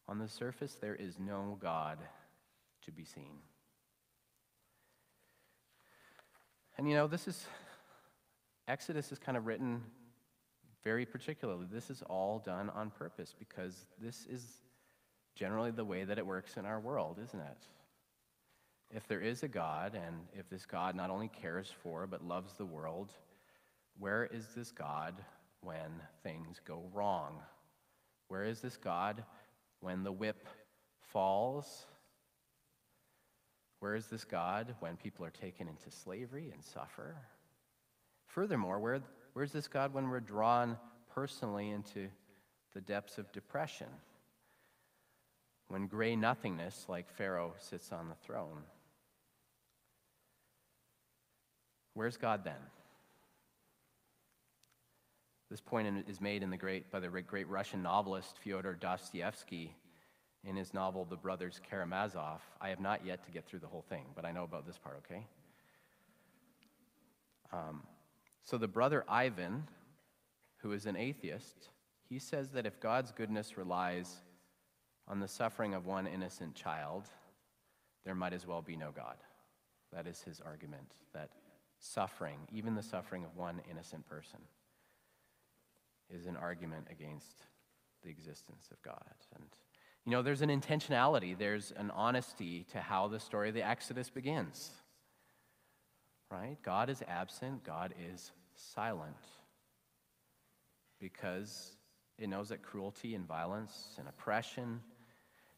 on 0.07 0.19
the 0.19 0.27
surface, 0.27 0.75
there 0.79 0.95
is 0.95 1.19
no 1.19 1.57
God 1.59 1.97
to 2.85 2.91
be 2.91 3.03
seen. 3.03 3.39
And 6.77 6.87
you 6.87 6.95
know, 6.95 7.07
this 7.07 7.27
is, 7.27 7.45
Exodus 8.67 9.11
is 9.11 9.19
kind 9.19 9.37
of 9.37 9.45
written 9.45 9.81
very 10.83 11.05
particularly. 11.05 11.65
This 11.71 11.89
is 11.89 12.01
all 12.03 12.39
done 12.39 12.69
on 12.69 12.89
purpose 12.89 13.35
because 13.37 13.85
this 14.01 14.25
is 14.29 14.43
generally 15.35 15.71
the 15.71 15.85
way 15.85 16.03
that 16.05 16.17
it 16.17 16.25
works 16.25 16.57
in 16.57 16.65
our 16.65 16.79
world, 16.79 17.19
isn't 17.21 17.39
it? 17.39 17.67
If 18.91 19.07
there 19.07 19.21
is 19.21 19.43
a 19.43 19.47
God, 19.47 19.93
and 19.93 20.27
if 20.33 20.49
this 20.49 20.65
God 20.65 20.95
not 20.95 21.09
only 21.09 21.27
cares 21.27 21.71
for 21.83 22.07
but 22.07 22.23
loves 22.23 22.53
the 22.53 22.65
world, 22.65 23.11
where 23.99 24.25
is 24.25 24.47
this 24.55 24.71
God 24.71 25.13
when 25.61 26.01
things 26.23 26.61
go 26.65 26.83
wrong? 26.93 27.41
Where 28.29 28.45
is 28.45 28.61
this 28.61 28.77
God 28.77 29.23
when 29.81 30.03
the 30.03 30.11
whip 30.11 30.47
falls? 31.11 31.85
Where 33.79 33.95
is 33.95 34.07
this 34.07 34.23
God 34.23 34.75
when 34.79 34.97
people 34.97 35.25
are 35.25 35.31
taken 35.31 35.67
into 35.67 35.91
slavery 35.91 36.49
and 36.53 36.63
suffer? 36.63 37.15
Furthermore, 38.27 38.79
where, 38.79 39.01
where's 39.33 39.51
this 39.51 39.67
God 39.67 39.93
when 39.93 40.09
we're 40.09 40.19
drawn 40.19 40.77
personally 41.13 41.69
into 41.69 42.07
the 42.73 42.81
depths 42.81 43.17
of 43.17 43.31
depression? 43.31 43.87
When 45.67 45.87
gray 45.87 46.15
nothingness, 46.15 46.85
like 46.87 47.09
Pharaoh, 47.09 47.53
sits 47.59 47.91
on 47.91 48.09
the 48.09 48.15
throne? 48.15 48.63
Where's 51.93 52.17
God 52.17 52.43
then? 52.43 52.61
This 55.49 55.61
point 55.61 56.05
is 56.07 56.21
made 56.21 56.43
in 56.43 56.51
the 56.51 56.57
great, 56.57 56.91
by 56.91 56.99
the 56.99 57.07
great 57.07 57.47
Russian 57.47 57.81
novelist 57.81 58.37
Fyodor 58.43 58.75
Dostoevsky 58.75 59.75
in 60.43 60.55
his 60.55 60.73
novel 60.73 61.05
The 61.05 61.15
Brothers 61.15 61.59
Karamazov. 61.67 62.41
I 62.61 62.69
have 62.69 62.79
not 62.79 63.05
yet 63.05 63.25
to 63.25 63.31
get 63.31 63.45
through 63.45 63.59
the 63.59 63.67
whole 63.67 63.83
thing, 63.89 64.05
but 64.15 64.25
I 64.25 64.31
know 64.31 64.43
about 64.43 64.67
this 64.67 64.77
part, 64.77 65.01
okay? 65.05 65.25
Um, 67.51 67.81
so 68.43 68.57
the 68.57 68.67
brother 68.67 69.03
Ivan, 69.09 69.67
who 70.57 70.71
is 70.71 70.85
an 70.85 70.95
atheist, 70.95 71.69
he 72.07 72.19
says 72.19 72.51
that 72.51 72.65
if 72.65 72.79
God's 72.79 73.11
goodness 73.11 73.57
relies 73.57 74.17
on 75.07 75.19
the 75.19 75.27
suffering 75.27 75.73
of 75.73 75.87
one 75.87 76.05
innocent 76.05 76.53
child, 76.53 77.05
there 78.05 78.15
might 78.15 78.33
as 78.33 78.45
well 78.45 78.61
be 78.61 78.75
no 78.75 78.91
God. 78.91 79.17
That 79.91 80.05
is 80.05 80.21
his 80.21 80.41
argument, 80.41 80.91
that 81.13 81.31
suffering, 81.79 82.37
even 82.51 82.75
the 82.75 82.83
suffering 82.83 83.25
of 83.25 83.35
one 83.35 83.61
innocent 83.69 84.07
person, 84.07 84.39
is 86.13 86.25
an 86.25 86.35
argument 86.35 86.87
against 86.89 87.43
the 88.03 88.09
existence 88.09 88.69
of 88.71 88.81
God. 88.81 89.15
And, 89.35 89.43
you 90.05 90.11
know, 90.11 90.21
there's 90.21 90.41
an 90.41 90.49
intentionality, 90.49 91.37
there's 91.37 91.71
an 91.75 91.91
honesty 91.91 92.65
to 92.71 92.79
how 92.79 93.07
the 93.07 93.19
story 93.19 93.49
of 93.49 93.55
the 93.55 93.67
Exodus 93.67 94.09
begins. 94.09 94.71
Right? 96.31 96.57
God 96.63 96.89
is 96.89 97.03
absent, 97.07 97.63
God 97.63 97.93
is 98.11 98.31
silent. 98.55 99.15
Because 100.99 101.75
it 102.17 102.29
knows 102.29 102.49
that 102.49 102.61
cruelty 102.61 103.15
and 103.15 103.27
violence 103.27 103.95
and 103.97 104.07
oppression, 104.07 104.81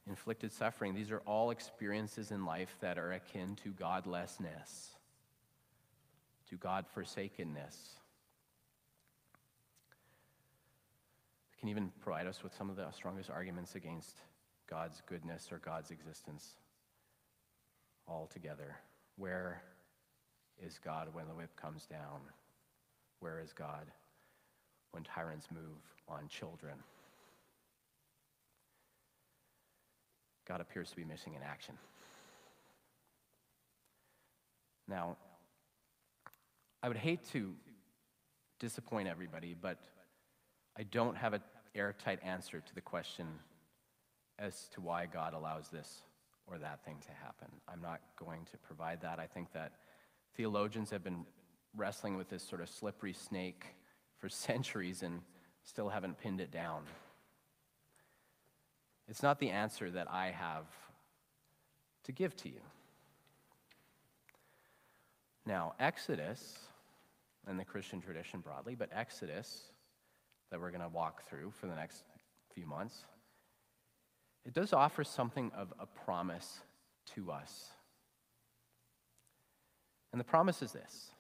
inflicted 0.08 0.52
suffering, 0.52 0.94
these 0.94 1.12
are 1.12 1.22
all 1.26 1.52
experiences 1.52 2.32
in 2.32 2.46
life 2.46 2.76
that 2.82 2.98
are 2.98 3.14
akin 3.14 3.56
to 3.64 3.70
godlessness, 3.70 4.92
to 6.50 6.56
God 6.58 6.86
forsakenness. 6.94 7.96
Can 11.62 11.70
even 11.70 11.92
provide 12.02 12.28
us 12.28 12.44
with 12.44 12.54
some 12.54 12.70
of 12.70 12.76
the 12.76 12.92
strongest 12.92 13.30
arguments 13.30 13.76
against 13.76 14.18
God's 14.70 15.02
goodness 15.08 15.50
or 15.52 15.60
God's 15.60 15.92
existence 15.92 16.56
altogether. 18.08 18.76
Where 19.16 19.62
is 20.62 20.80
God 20.84 21.08
when 21.14 21.28
the 21.28 21.36
whip 21.36 21.56
comes 21.56 21.86
down? 21.86 22.20
Where 23.20 23.40
is 23.40 23.54
God 23.54 23.92
when 24.92 25.04
tyrants 25.04 25.48
move 25.52 25.80
on 26.08 26.28
children. 26.28 26.76
God 30.48 30.62
appears 30.62 30.90
to 30.90 30.96
be 30.96 31.06
missing 31.06 31.34
in 31.34 31.42
action. 31.44 31.78
Now, 34.88 35.16
I 36.84 36.88
would 36.88 36.98
hate 36.98 37.24
to 37.32 37.54
disappoint 38.60 39.08
everybody, 39.08 39.56
but 39.60 39.78
I 40.78 40.84
don't 40.84 41.16
have 41.16 41.34
an 41.34 41.42
airtight 41.76 42.20
answer 42.24 42.60
to 42.60 42.76
the 42.76 42.82
question 42.82 43.28
as 44.40 44.68
to 44.74 44.82
why 44.82 45.06
God 45.06 45.34
allows 45.34 45.70
this 45.70 46.02
or 46.48 46.58
that 46.58 46.84
thing 46.84 46.98
to 47.02 47.12
happen. 47.24 47.48
I'm 47.68 47.82
not 47.82 48.02
going 48.18 48.46
to 48.52 48.58
provide 48.58 49.02
that. 49.02 49.20
I 49.20 49.28
think 49.28 49.54
that 49.54 49.74
theologians 50.36 50.90
have 50.90 51.04
been 51.04 51.26
wrestling 51.76 52.18
with 52.18 52.30
this 52.30 52.44
sort 52.44 52.62
of 52.62 52.70
slippery 52.70 53.14
snake 53.14 53.66
for 54.18 54.30
centuries 54.30 55.04
and 55.04 55.22
still 55.64 55.90
haven't 55.90 56.20
pinned 56.20 56.42
it 56.42 56.52
down. 56.52 56.84
It's 59.08 59.24
not 59.24 59.40
the 59.40 59.50
answer 59.50 59.92
that 59.92 60.10
I 60.10 60.32
have 60.32 60.66
to 62.04 62.12
give 62.12 62.36
to 62.38 62.50
you. 62.50 62.62
Now, 65.46 65.74
Exodus, 65.80 66.60
and 67.48 67.60
the 67.60 67.66
Christian 67.66 68.02
tradition 68.02 68.40
broadly, 68.40 68.76
but 68.76 68.90
Exodus, 68.94 69.71
that 70.52 70.60
we're 70.60 70.72
going 70.72 70.82
to 70.82 70.90
walk 70.90 71.28
through 71.30 71.52
for 71.60 71.68
the 71.68 71.76
next 71.76 72.04
few 72.54 72.66
months, 72.66 73.06
it 74.46 74.54
does 74.54 74.74
offer 74.74 75.04
something 75.04 75.52
of 75.56 75.74
a 75.80 75.86
promise 75.86 76.60
to 77.16 77.32
us. 77.32 77.70
And 80.12 80.20
the 80.20 80.26
promise 80.26 80.62
is 80.62 80.72
this 80.72 81.12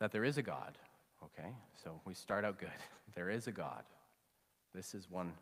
that 0.00 0.12
there 0.12 0.24
is 0.24 0.38
a 0.38 0.42
God, 0.42 0.78
okay? 1.22 1.50
So 1.84 2.00
we 2.06 2.14
start 2.14 2.44
out 2.44 2.58
good. 2.58 2.70
There 3.16 3.28
is 3.28 3.48
a 3.48 3.52
God. 3.52 3.82
This 4.72 4.94
is 4.94 5.10
one 5.10 5.32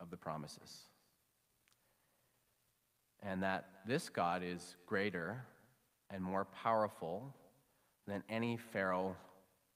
of 0.00 0.10
the 0.10 0.18
promises. 0.18 0.80
And 3.22 3.42
that 3.42 3.70
this 3.86 4.10
God 4.10 4.42
is 4.44 4.76
greater 4.86 5.42
and 6.10 6.22
more 6.22 6.44
powerful 6.44 7.34
than 8.06 8.22
any 8.28 8.58
Pharaoh 8.58 9.16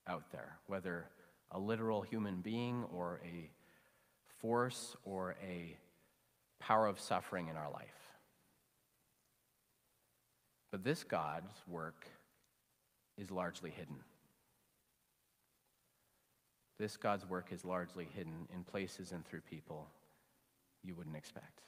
out 0.06 0.30
there, 0.32 0.58
whether 0.66 1.06
a 1.50 1.58
literal 1.58 2.02
human 2.02 2.40
being 2.40 2.84
or 2.92 3.20
a 3.25 3.50
force 4.40 4.96
or 5.04 5.37
a 5.42 5.76
power 6.61 6.87
of 6.87 6.99
suffering 7.00 7.49
in 7.49 7.56
our 7.56 7.70
life. 7.70 7.88
But 10.70 10.82
this 10.82 11.04
God's 11.04 11.56
work 11.68 12.06
is 13.16 13.30
largely 13.30 13.70
hidden. 13.70 13.96
This 16.78 16.96
God's 16.96 17.25
work 17.28 17.52
is 17.52 17.64
largely 17.64 18.08
hidden 18.16 18.49
in 18.52 18.64
places 18.64 19.12
and 19.12 19.25
through 19.25 19.42
people 19.42 19.88
you 20.82 20.94
wouldn't 20.94 21.16
expect. 21.16 21.61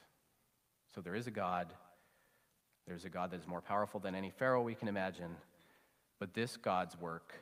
So 0.93 1.01
there 1.01 1.15
is 1.15 1.27
a 1.27 1.31
God. 1.31 1.67
There's 2.85 3.05
a 3.05 3.09
God 3.09 3.31
that 3.31 3.39
is 3.39 3.47
more 3.47 3.61
powerful 3.61 3.99
than 3.99 4.15
any 4.15 4.29
Pharaoh 4.29 4.61
we 4.61 4.75
can 4.75 4.87
imagine. 4.87 5.35
But 6.19 6.33
this 6.33 6.57
God's 6.57 6.99
work 6.99 7.33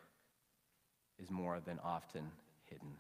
is 1.22 1.30
more 1.30 1.60
than 1.60 1.80
often 1.84 2.32
hidden. 2.66 2.98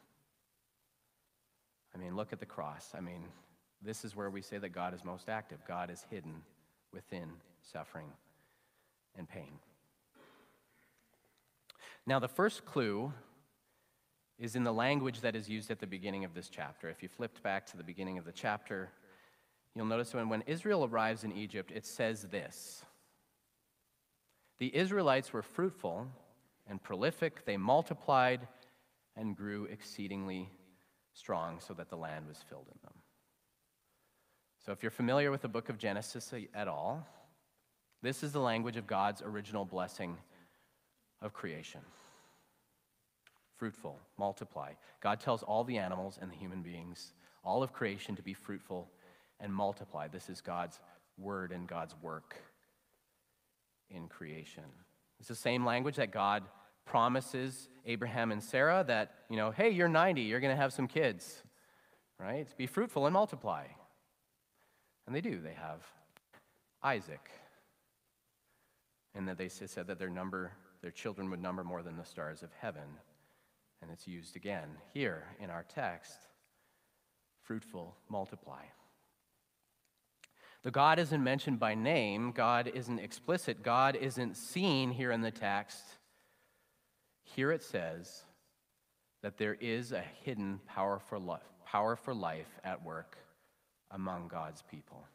I 1.93 1.97
mean, 1.97 2.15
look 2.15 2.33
at 2.33 2.39
the 2.39 2.45
cross. 2.45 2.91
I 2.95 3.01
mean, 3.01 3.23
this 3.81 4.03
is 4.03 4.15
where 4.15 4.29
we 4.29 4.41
say 4.41 4.57
that 4.57 4.69
God 4.69 4.93
is 4.93 5.03
most 5.03 5.29
active. 5.29 5.59
God 5.67 5.89
is 5.89 6.05
hidden 6.09 6.41
within 6.93 7.29
suffering 7.61 8.09
and 9.17 9.27
pain. 9.27 9.59
Now, 12.05 12.19
the 12.19 12.27
first 12.27 12.65
clue 12.65 13.13
is 14.37 14.55
in 14.55 14.63
the 14.63 14.73
language 14.73 15.21
that 15.21 15.35
is 15.35 15.49
used 15.49 15.71
at 15.71 15.79
the 15.79 15.87
beginning 15.87 16.25
of 16.25 16.33
this 16.33 16.49
chapter. 16.49 16.89
If 16.89 17.01
you 17.01 17.09
flipped 17.09 17.41
back 17.41 17.65
to 17.67 17.77
the 17.77 17.83
beginning 17.83 18.17
of 18.17 18.25
the 18.25 18.31
chapter, 18.31 18.89
you'll 19.73 19.85
notice 19.85 20.13
when, 20.13 20.29
when 20.29 20.41
Israel 20.41 20.85
arrives 20.85 21.23
in 21.23 21.31
Egypt, 21.31 21.71
it 21.73 21.85
says 21.85 22.23
this 22.23 22.83
The 24.59 24.75
Israelites 24.75 25.31
were 25.31 25.41
fruitful 25.41 26.07
and 26.67 26.81
prolific, 26.81 27.45
they 27.45 27.57
multiplied 27.57 28.47
and 29.15 29.35
grew 29.35 29.65
exceedingly 29.65 30.49
strong 31.13 31.59
so 31.59 31.73
that 31.73 31.89
the 31.89 31.95
land 31.95 32.27
was 32.27 32.37
filled 32.49 32.67
in 32.67 32.79
them. 32.83 32.93
So, 34.65 34.71
if 34.71 34.81
you're 34.81 34.91
familiar 34.91 35.31
with 35.31 35.41
the 35.41 35.47
book 35.47 35.69
of 35.69 35.77
Genesis 35.77 36.33
at 36.53 36.67
all, 36.67 37.07
this 38.01 38.23
is 38.23 38.31
the 38.31 38.39
language 38.39 38.77
of 38.77 38.87
God's 38.87 39.21
original 39.21 39.65
blessing 39.65 40.17
of 41.21 41.33
creation 41.33 41.81
fruitful, 43.57 43.99
multiply. 44.17 44.73
God 45.01 45.19
tells 45.19 45.43
all 45.43 45.63
the 45.63 45.77
animals 45.77 46.19
and 46.21 46.29
the 46.29 46.35
human 46.35 46.61
beings, 46.61 47.13
all 47.43 47.63
of 47.63 47.73
creation, 47.73 48.15
to 48.15 48.21
be 48.21 48.33
fruitful 48.33 48.89
and 49.39 49.53
multiply. 49.53 50.07
This 50.07 50.29
is 50.29 50.41
God's 50.41 50.79
word 51.17 51.51
and 51.51 51.67
God's 51.67 51.95
work 52.01 52.35
in 53.89 54.07
creation. 54.07 54.63
It's 55.19 55.29
the 55.29 55.35
same 55.35 55.65
language 55.65 55.95
that 55.95 56.11
God 56.11 56.43
promises 56.85 57.69
Abraham 57.85 58.31
and 58.31 58.43
Sarah 58.43 58.83
that, 58.87 59.15
you 59.29 59.37
know, 59.37 59.51
hey, 59.51 59.69
you're 59.69 59.89
90, 59.89 60.21
you're 60.21 60.39
going 60.39 60.55
to 60.55 60.61
have 60.61 60.73
some 60.73 60.87
kids, 60.87 61.41
right? 62.19 62.47
Be 62.57 62.67
fruitful 62.67 63.05
and 63.05 63.13
multiply. 63.13 63.65
And 65.07 65.15
they 65.15 65.21
do. 65.21 65.39
They 65.39 65.53
have 65.53 65.85
Isaac. 66.83 67.29
And 69.13 69.27
that 69.27 69.37
they 69.37 69.49
said 69.49 69.87
that 69.87 69.99
their 69.99 70.09
number, 70.09 70.51
their 70.81 70.91
children 70.91 71.29
would 71.29 71.41
number 71.41 71.63
more 71.63 71.81
than 71.81 71.97
the 71.97 72.05
stars 72.05 72.43
of 72.43 72.49
heaven. 72.59 72.99
And 73.81 73.91
it's 73.91 74.07
used 74.07 74.35
again 74.35 74.69
here 74.93 75.23
in 75.39 75.49
our 75.49 75.63
text 75.63 76.17
fruitful, 77.43 77.95
multiply. 78.09 78.63
The 80.65 80.71
God 80.71 80.97
isn't 80.97 81.23
mentioned 81.23 81.59
by 81.59 81.75
name, 81.75 82.31
God 82.31 82.71
isn't 82.73 82.97
explicit, 82.97 83.61
God 83.61 83.95
isn't 83.95 84.35
seen 84.35 84.89
here 84.89 85.11
in 85.11 85.21
the 85.21 85.29
text. 85.29 85.83
Here 87.21 87.51
it 87.51 87.61
says 87.61 88.23
that 89.21 89.37
there 89.37 89.53
is 89.61 89.91
a 89.91 90.03
hidden 90.23 90.59
power 90.65 90.97
for, 90.97 91.19
life, 91.19 91.43
power 91.67 91.95
for 91.95 92.15
life 92.15 92.49
at 92.63 92.83
work 92.83 93.15
among 93.91 94.27
God's 94.27 94.63
people. 94.63 95.05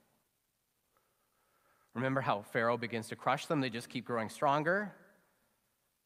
Remember 1.94 2.20
how 2.20 2.42
Pharaoh 2.42 2.78
begins 2.78 3.08
to 3.08 3.16
crush 3.16 3.46
them? 3.46 3.60
They 3.60 3.70
just 3.70 3.88
keep 3.88 4.04
growing 4.04 4.28
stronger. 4.28 4.92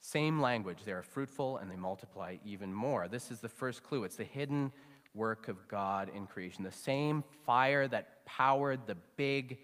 Same 0.00 0.40
language. 0.40 0.78
They 0.86 0.92
are 0.92 1.02
fruitful 1.02 1.58
and 1.58 1.70
they 1.70 1.76
multiply 1.76 2.38
even 2.46 2.72
more. 2.72 3.08
This 3.08 3.30
is 3.30 3.40
the 3.40 3.50
first 3.50 3.82
clue. 3.82 4.04
It's 4.04 4.16
the 4.16 4.24
hidden 4.24 4.72
work 5.14 5.48
of 5.48 5.68
God 5.68 6.10
in 6.14 6.26
creation. 6.26 6.64
The 6.64 6.72
same 6.72 7.24
fire 7.46 7.86
that 7.88 8.26
powered 8.26 8.86
the 8.86 8.96
big 9.16 9.58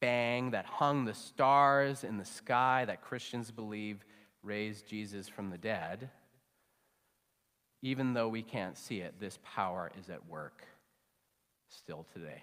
bang 0.00 0.50
that 0.50 0.66
hung 0.66 1.04
the 1.04 1.14
stars 1.14 2.04
in 2.04 2.18
the 2.18 2.24
sky 2.24 2.84
that 2.84 3.00
Christians 3.00 3.50
believe 3.50 4.04
raised 4.42 4.86
Jesus 4.86 5.28
from 5.28 5.50
the 5.50 5.56
dead, 5.56 6.10
even 7.82 8.12
though 8.12 8.28
we 8.28 8.42
can't 8.42 8.76
see 8.76 9.00
it, 9.00 9.14
this 9.20 9.38
power 9.42 9.90
is 9.98 10.10
at 10.10 10.26
work 10.28 10.66
still 11.68 12.06
today. 12.12 12.42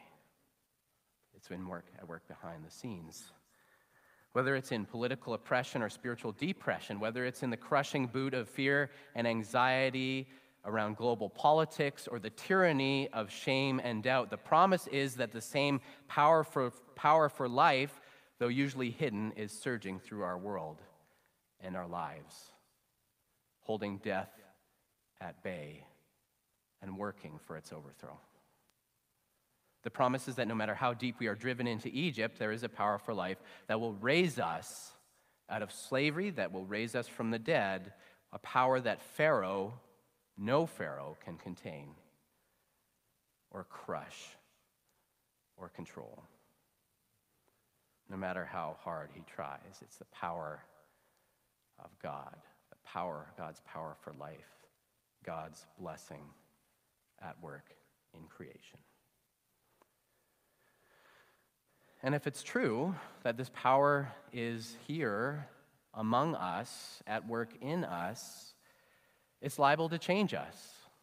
It's 1.35 1.49
in 1.49 1.67
work, 1.67 1.85
at 1.97 2.07
work 2.07 2.27
behind 2.27 2.63
the 2.65 2.71
scenes. 2.71 3.31
Whether 4.33 4.55
it's 4.55 4.71
in 4.71 4.85
political 4.85 5.33
oppression 5.33 5.81
or 5.81 5.89
spiritual 5.89 6.31
depression, 6.31 6.99
whether 6.99 7.25
it's 7.25 7.43
in 7.43 7.49
the 7.49 7.57
crushing 7.57 8.07
boot 8.07 8.33
of 8.33 8.47
fear 8.47 8.91
and 9.15 9.27
anxiety 9.27 10.27
around 10.65 10.97
global 10.97 11.29
politics 11.29 12.07
or 12.07 12.19
the 12.19 12.29
tyranny 12.29 13.09
of 13.09 13.31
shame 13.31 13.81
and 13.83 14.03
doubt, 14.03 14.29
the 14.29 14.37
promise 14.37 14.87
is 14.87 15.15
that 15.15 15.31
the 15.31 15.41
same 15.41 15.81
power 16.07 16.43
for, 16.43 16.71
power 16.95 17.29
for 17.29 17.49
life, 17.49 17.99
though 18.39 18.47
usually 18.47 18.91
hidden, 18.91 19.31
is 19.35 19.51
surging 19.51 19.99
through 19.99 20.21
our 20.21 20.37
world 20.37 20.81
and 21.59 21.75
our 21.75 21.87
lives, 21.87 22.35
holding 23.61 23.97
death 23.97 24.31
at 25.19 25.43
bay 25.43 25.83
and 26.81 26.97
working 26.97 27.39
for 27.45 27.57
its 27.57 27.71
overthrow. 27.71 28.17
The 29.83 29.89
promise 29.89 30.27
is 30.27 30.35
that 30.35 30.47
no 30.47 30.55
matter 30.55 30.75
how 30.75 30.93
deep 30.93 31.15
we 31.19 31.27
are 31.27 31.35
driven 31.35 31.65
into 31.67 31.89
Egypt, 31.89 32.37
there 32.37 32.51
is 32.51 32.63
a 32.63 32.69
power 32.69 32.99
for 32.99 33.13
life 33.13 33.41
that 33.67 33.79
will 33.79 33.93
raise 33.93 34.37
us 34.37 34.91
out 35.49 35.63
of 35.63 35.71
slavery, 35.71 36.29
that 36.31 36.51
will 36.51 36.65
raise 36.65 36.95
us 36.95 37.07
from 37.07 37.31
the 37.31 37.39
dead, 37.39 37.93
a 38.31 38.39
power 38.39 38.79
that 38.79 39.01
Pharaoh, 39.01 39.73
no 40.37 40.65
Pharaoh, 40.65 41.17
can 41.23 41.37
contain 41.37 41.89
or 43.51 43.65
crush 43.65 44.37
or 45.57 45.69
control. 45.69 46.23
No 48.09 48.17
matter 48.17 48.45
how 48.45 48.77
hard 48.81 49.09
he 49.13 49.21
tries, 49.33 49.81
it's 49.81 49.97
the 49.97 50.05
power 50.05 50.63
of 51.79 51.89
God, 52.01 52.35
the 52.69 52.77
power, 52.85 53.27
God's 53.37 53.61
power 53.65 53.95
for 54.01 54.13
life, 54.19 54.67
God's 55.25 55.65
blessing 55.79 56.23
at 57.21 57.41
work 57.41 57.69
in 58.13 58.23
creation. 58.27 58.79
And 62.03 62.15
if 62.15 62.25
it's 62.25 62.41
true 62.41 62.95
that 63.23 63.37
this 63.37 63.51
power 63.53 64.11
is 64.33 64.75
here 64.87 65.47
among 65.93 66.35
us, 66.35 67.03
at 67.05 67.27
work 67.27 67.53
in 67.61 67.83
us, 67.83 68.50
it's 69.41 69.57
liable 69.59 69.89
to 69.89 69.97
change 69.97 70.33
us. 70.33 70.55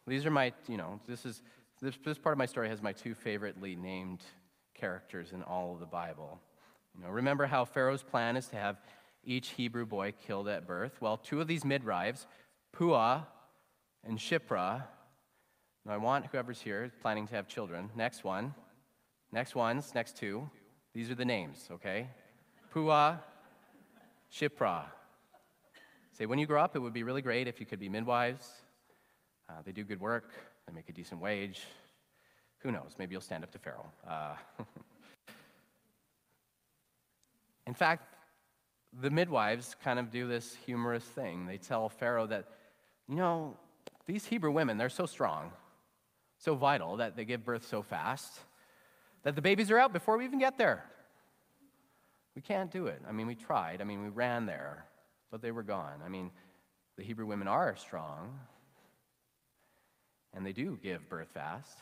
These 0.07 0.25
are 0.25 0.31
my, 0.31 0.53
you 0.67 0.77
know, 0.77 0.99
this 1.07 1.25
is 1.25 1.41
this, 1.81 1.95
this 2.03 2.17
part 2.17 2.33
of 2.33 2.37
my 2.37 2.45
story 2.45 2.67
has 2.69 2.81
my 2.81 2.91
two 2.91 3.13
favoritely 3.13 3.75
named 3.75 4.21
characters 4.73 5.31
in 5.31 5.43
all 5.43 5.73
of 5.73 5.79
the 5.79 5.85
Bible. 5.85 6.39
You 6.95 7.03
know, 7.03 7.09
remember 7.09 7.45
how 7.45 7.63
Pharaoh's 7.63 8.03
plan 8.03 8.35
is 8.35 8.47
to 8.47 8.57
have 8.57 8.81
each 9.23 9.49
Hebrew 9.49 9.85
boy 9.85 10.13
killed 10.25 10.47
at 10.47 10.67
birth? 10.67 11.01
Well, 11.01 11.17
two 11.17 11.39
of 11.39 11.47
these 11.47 11.63
midwives, 11.63 12.27
Puah 12.73 13.23
and 14.03 14.17
Shiphrah. 14.17 14.83
now 15.85 15.93
I 15.93 15.97
want 15.97 16.27
whoever's 16.27 16.61
here 16.61 16.91
planning 17.01 17.27
to 17.27 17.35
have 17.35 17.47
children. 17.47 17.89
Next 17.95 18.23
one. 18.23 18.53
Next 19.31 19.55
ones, 19.55 19.91
next 19.93 20.17
two. 20.17 20.49
These 20.93 21.11
are 21.11 21.15
the 21.15 21.25
names, 21.25 21.69
okay? 21.71 22.07
Puah, 22.73 23.17
Shiphrah. 24.33 24.85
Say, 26.19 26.25
when 26.25 26.37
you 26.37 26.45
grow 26.45 26.61
up, 26.61 26.75
it 26.75 26.79
would 26.79 26.91
be 26.91 27.03
really 27.03 27.21
great 27.21 27.47
if 27.47 27.61
you 27.61 27.65
could 27.65 27.79
be 27.79 27.87
midwives. 27.87 28.45
Uh, 29.47 29.53
they 29.63 29.71
do 29.71 29.85
good 29.85 30.01
work, 30.01 30.33
they 30.67 30.73
make 30.73 30.89
a 30.89 30.91
decent 30.91 31.21
wage. 31.21 31.61
Who 32.57 32.73
knows? 32.73 32.95
Maybe 32.99 33.13
you'll 33.13 33.21
stand 33.21 33.45
up 33.45 33.51
to 33.51 33.57
Pharaoh. 33.57 33.89
Uh, 34.05 34.35
in 37.67 37.73
fact, 37.73 38.03
the 39.01 39.09
midwives 39.09 39.77
kind 39.81 39.97
of 39.97 40.11
do 40.11 40.27
this 40.27 40.57
humorous 40.65 41.05
thing. 41.05 41.45
They 41.45 41.57
tell 41.57 41.87
Pharaoh 41.87 42.27
that, 42.27 42.49
you 43.07 43.15
know, 43.15 43.55
these 44.05 44.25
Hebrew 44.25 44.51
women, 44.51 44.77
they're 44.77 44.89
so 44.89 45.05
strong, 45.05 45.53
so 46.37 46.53
vital, 46.53 46.97
that 46.97 47.15
they 47.15 47.23
give 47.23 47.45
birth 47.45 47.65
so 47.65 47.81
fast, 47.81 48.41
that 49.23 49.35
the 49.35 49.41
babies 49.41 49.71
are 49.71 49.79
out 49.79 49.93
before 49.93 50.17
we 50.17 50.25
even 50.25 50.39
get 50.39 50.57
there. 50.57 50.83
We 52.35 52.41
can't 52.41 52.69
do 52.69 52.87
it. 52.87 53.01
I 53.07 53.13
mean, 53.13 53.25
we 53.25 53.35
tried. 53.35 53.79
I 53.79 53.85
mean, 53.85 54.03
we 54.03 54.09
ran 54.09 54.45
there, 54.45 54.85
but 55.31 55.41
they 55.41 55.51
were 55.51 55.63
gone. 55.63 56.01
I 56.05 56.09
mean, 56.09 56.31
the 56.97 57.03
Hebrew 57.03 57.25
women 57.25 57.47
are 57.47 57.75
strong, 57.75 58.39
and 60.33 60.45
they 60.45 60.53
do 60.53 60.77
give 60.81 61.07
birth 61.09 61.29
fast, 61.33 61.79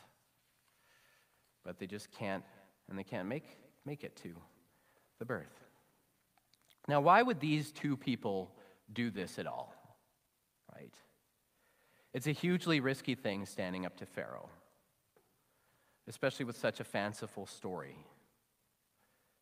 but 1.64 1.80
they 1.80 1.88
just 1.88 2.12
can't, 2.12 2.44
and 2.90 2.98
they 2.98 3.04
can't 3.04 3.28
make, 3.28 3.58
make 3.86 4.04
it 4.04 4.16
to 4.18 4.36
the 5.20 5.26
birth. 5.26 5.64
Now, 6.88 7.02
why 7.02 7.22
would 7.22 7.40
these 7.40 7.72
two 7.72 7.98
people 7.98 8.52
do 8.94 9.10
this 9.10 9.40
at 9.40 9.48
all? 9.48 9.74
Right? 10.74 10.94
It's 12.14 12.28
a 12.28 12.32
hugely 12.32 12.80
risky 12.80 13.16
thing 13.16 13.46
standing 13.46 13.86
up 13.86 13.98
to 13.98 14.06
Pharaoh, 14.06 14.50
especially 16.08 16.46
with 16.46 16.58
such 16.58 16.80
a 16.80 16.84
fanciful 16.84 17.46
story. 17.46 17.98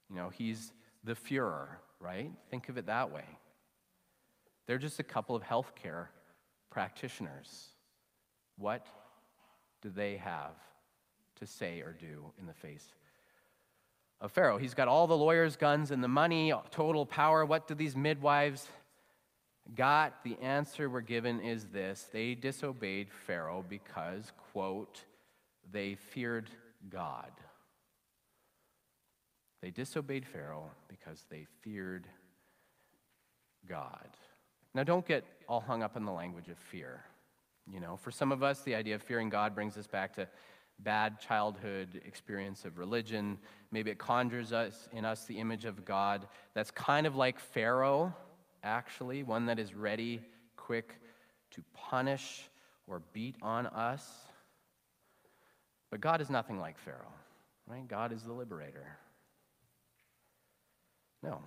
You 0.10 0.16
know, 0.16 0.30
he's 0.30 0.72
the 1.04 1.14
Fuhrer, 1.14 1.68
right? 2.00 2.32
Think 2.50 2.70
of 2.70 2.78
it 2.78 2.88
that 2.88 3.12
way. 3.12 3.26
They're 4.68 4.78
just 4.78 5.00
a 5.00 5.04
couple 5.04 5.36
of 5.36 5.44
healthcare 5.44 6.08
practitioners. 6.72 7.70
What 8.58 8.86
do 9.82 9.90
they 9.90 10.18
have 10.18 10.56
to 11.40 11.46
say 11.46 11.82
or 11.82 11.92
do 11.92 12.32
in 12.40 12.48
the 12.48 12.54
face 12.54 12.86
of 14.22 14.32
Pharaoh. 14.32 14.58
He's 14.58 14.74
got 14.74 14.88
all 14.88 15.08
the 15.08 15.18
lawyers' 15.18 15.56
guns 15.56 15.92
and 15.92 16.04
the 16.04 16.08
money, 16.08 16.54
total 16.72 17.06
power. 17.06 17.46
What 17.46 17.68
do 17.68 17.76
these 17.76 17.96
midwives 17.96 18.68
got? 19.76 20.24
The 20.24 20.38
answer 20.42 20.90
we're 20.90 21.02
given 21.02 21.40
is 21.42 21.66
this 21.66 22.08
they 22.12 22.36
disobeyed 22.36 23.10
Pharaoh 23.28 23.64
because, 23.68 24.32
quote, 24.52 25.04
they 25.72 25.96
feared 25.96 26.50
God. 26.90 27.32
They 29.62 29.72
disobeyed 29.72 30.26
Pharaoh 30.26 30.72
because 30.88 31.26
they 31.30 31.46
feared 31.62 32.08
God. 33.68 34.10
Now, 34.76 34.84
don't 34.84 35.08
get 35.08 35.24
all 35.48 35.62
hung 35.62 35.82
up 35.82 35.96
in 35.96 36.04
the 36.04 36.12
language 36.12 36.50
of 36.50 36.58
fear. 36.58 37.06
You 37.72 37.80
know, 37.80 37.96
for 37.96 38.12
some 38.12 38.34
of 38.34 38.44
us, 38.44 38.62
the 38.62 38.76
idea 38.76 38.96
of 38.96 39.02
fearing 39.02 39.30
God 39.30 39.56
brings 39.56 39.78
us 39.78 39.88
back 39.88 40.14
to 40.16 40.28
bad 40.80 41.20
childhood 41.22 42.02
experience 42.06 42.66
of 42.66 42.78
religion. 42.78 43.38
Maybe 43.72 43.90
it 43.90 43.98
conjures 43.98 44.52
us 44.52 44.90
in 44.92 45.06
us 45.06 45.24
the 45.24 45.40
image 45.40 45.64
of 45.64 45.86
God 45.86 46.28
that's 46.54 46.72
kind 46.72 47.08
of 47.08 47.16
like 47.16 47.40
Pharaoh, 47.40 48.14
actually, 48.64 49.24
one 49.24 49.46
that 49.46 49.60
is 49.60 49.74
ready, 49.74 50.20
quick 50.58 51.00
to 51.52 51.64
punish 51.74 52.50
or 52.86 53.02
beat 53.14 53.38
on 53.42 53.68
us. 53.68 54.06
But 55.90 56.02
God 56.02 56.20
is 56.20 56.30
nothing 56.30 56.60
like 56.60 56.78
Pharaoh, 56.78 57.14
right? 57.66 57.88
God 57.88 58.12
is 58.12 58.24
the 58.24 58.34
liberator. 58.34 58.86
No. 61.24 61.40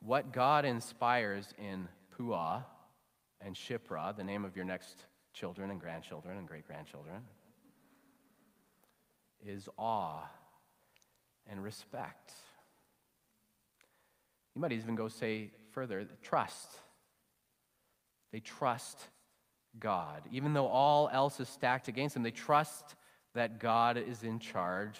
What 0.00 0.32
God 0.32 0.64
inspires 0.64 1.52
in 1.58 1.88
Puah 2.16 2.62
and 3.40 3.54
Shiphrah, 3.54 4.16
the 4.16 4.24
name 4.24 4.44
of 4.44 4.56
your 4.56 4.64
next 4.64 5.04
children 5.32 5.70
and 5.70 5.80
grandchildren 5.80 6.38
and 6.38 6.46
great 6.46 6.66
grandchildren, 6.66 7.22
is 9.44 9.68
awe 9.78 10.28
and 11.46 11.62
respect. 11.62 12.32
You 14.54 14.60
might 14.60 14.72
even 14.72 14.94
go 14.94 15.08
say 15.08 15.50
further 15.72 16.06
trust. 16.22 16.68
They 18.32 18.40
trust 18.40 18.98
God. 19.78 20.22
Even 20.32 20.52
though 20.52 20.66
all 20.66 21.08
else 21.12 21.40
is 21.40 21.48
stacked 21.48 21.88
against 21.88 22.14
them, 22.14 22.22
they 22.22 22.30
trust 22.30 22.96
that 23.34 23.60
God 23.60 23.96
is 23.96 24.22
in 24.22 24.38
charge 24.38 24.98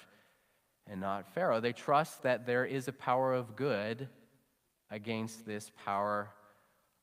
and 0.86 1.00
not 1.00 1.32
Pharaoh. 1.34 1.60
They 1.60 1.72
trust 1.72 2.22
that 2.22 2.46
there 2.46 2.64
is 2.64 2.88
a 2.88 2.92
power 2.92 3.34
of 3.34 3.56
good 3.56 4.08
against 4.90 5.46
this 5.46 5.70
power 5.84 6.30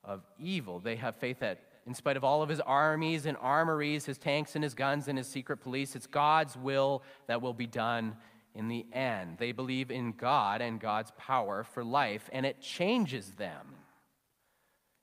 of 0.04 0.22
evil. 0.40 0.80
They 0.80 0.96
have 0.96 1.16
faith 1.16 1.40
that 1.40 1.60
in 1.86 1.94
spite 1.94 2.18
of 2.18 2.24
all 2.24 2.42
of 2.42 2.50
his 2.50 2.60
armies 2.62 3.26
and 3.26 3.38
armories, 3.40 4.06
his 4.06 4.18
tanks 4.18 4.56
and 4.56 4.64
his 4.64 4.74
guns 4.74 5.08
and 5.08 5.18
his 5.18 5.28
secret 5.28 5.58
police. 5.58 5.96
It's 5.96 6.08
God's 6.08 6.58
will 6.58 7.04
that 7.28 7.42
will 7.42 7.54
be 7.54 7.68
done 7.68 8.16
in 8.56 8.68
the 8.68 8.86
end. 8.92 9.38
They 9.38 9.52
believe 9.52 9.92
in 9.92 10.14
God 10.14 10.62
and 10.62 10.80
God's 10.80 11.12
power 11.18 11.64
for 11.64 11.84
life, 11.84 12.30
and 12.34 12.46
it 12.46 12.62
changes 12.62 13.32
them. 13.32 13.76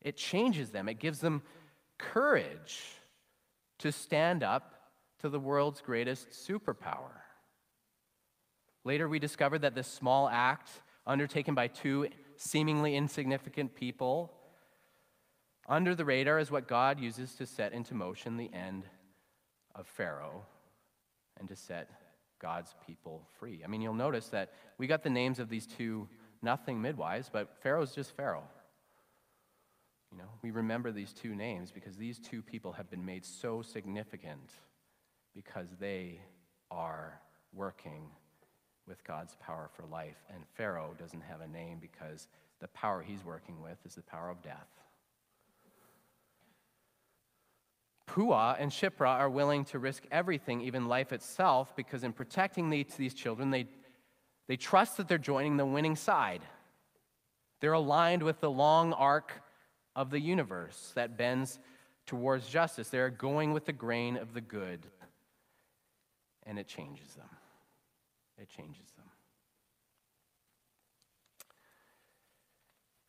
It 0.01 0.17
changes 0.17 0.71
them. 0.71 0.89
It 0.89 0.99
gives 0.99 1.21
them 1.21 1.43
courage 1.99 2.81
to 3.79 3.93
stand 3.93 4.43
up 4.43 4.75
to 5.21 5.29
the 5.29 5.39
world's 5.39 5.81
greatest 5.81 6.31
superpower. 6.31 7.21
Later, 8.85 9.09
we 9.09 9.21
discovered 9.21 9.61
that 9.61 9.77
this 9.77 9.87
small 9.87 10.29
act, 10.29 10.69
undertaken 11.07 11.55
by 11.55 11.69
two 11.69 12.09
seemingly 12.37 12.97
insignificant 12.97 13.75
people, 13.75 14.33
under 15.69 15.95
the 15.95 16.05
radar 16.05 16.39
is 16.39 16.51
what 16.51 16.67
God 16.67 16.99
uses 16.99 17.35
to 17.37 17.47
set 17.47 17.73
into 17.73 17.95
motion 17.95 18.37
the 18.37 18.53
end 18.53 18.85
of 19.75 19.87
Pharaoh 19.87 20.45
and 21.39 21.49
to 21.49 21.57
set 21.57 21.89
God's 22.41 22.75
people 22.87 23.27
free. 23.39 23.63
I 23.65 23.69
mean, 23.69 23.81
you'll 23.81 23.95
notice 23.95 24.27
that 24.29 24.53
we 24.77 24.87
got 24.87 25.03
the 25.03 25.11
names 25.11 25.39
of 25.39 25.49
these 25.49 25.67
two 25.67 26.09
nothing 26.43 26.83
midwives, 26.83 27.31
but 27.33 27.57
Pharaoh's 27.63 27.95
just 27.95 28.17
Pharaoh. 28.17 28.45
You 30.11 30.19
know, 30.19 30.29
we 30.43 30.51
remember 30.51 30.93
these 30.93 31.13
two 31.13 31.35
names 31.35 31.71
because 31.71 31.97
these 31.97 32.19
two 32.19 32.43
people 32.43 32.73
have 32.73 32.91
been 32.91 33.05
made 33.05 33.25
so 33.25 33.63
significant 33.63 34.51
because 35.35 35.69
they 35.81 36.21
are 36.71 37.21
working 37.55 38.11
with 38.87 39.03
God's 39.05 39.37
power 39.41 39.69
for 39.75 39.85
life. 39.87 40.17
And 40.35 40.45
Pharaoh 40.55 40.95
doesn't 40.99 41.23
have 41.23 41.41
a 41.41 41.49
name 41.49 41.79
because 41.81 42.29
the 42.61 42.69
power 42.69 43.03
he's 43.03 43.25
working 43.25 43.61
with 43.63 43.79
is 43.85 43.95
the 43.95 44.03
power 44.03 44.31
of 44.31 44.43
death. 44.43 44.69
Puah 48.07 48.57
and 48.59 48.71
Shiphrah 48.71 49.19
are 49.19 49.31
willing 49.31 49.65
to 49.67 49.79
risk 49.79 50.05
everything, 50.11 50.61
even 50.61 50.87
life 50.87 51.13
itself, 51.13 51.75
because 51.75 52.05
in 52.05 52.13
protecting 52.13 52.69
these 52.69 53.15
children, 53.15 53.51
they, 53.51 53.67
they 54.49 54.57
trust 54.57 54.99
that 54.99 55.09
they're 55.09 55.19
joining 55.19 55.57
the 55.57 55.65
winning 55.65 55.97
side. 55.97 56.43
They're 57.61 57.73
aligned 57.73 58.23
with 58.23 58.41
the 58.41 58.51
long 58.51 58.93
arc 58.93 59.43
of 59.97 60.11
the 60.11 60.21
universe 60.21 60.93
that 60.95 61.17
bends 61.17 61.59
towards 62.07 62.49
justice. 62.49 62.89
They're 62.89 63.09
going 63.09 63.53
with 63.53 63.65
the 63.65 63.73
grain 63.73 64.17
of 64.17 64.35
the 64.35 64.41
good, 64.41 64.87
and 66.45 66.59
it 66.59 66.67
changes 66.67 67.15
them. 67.15 67.29
It 68.39 68.49
changes 68.49 68.91
them. 68.97 69.07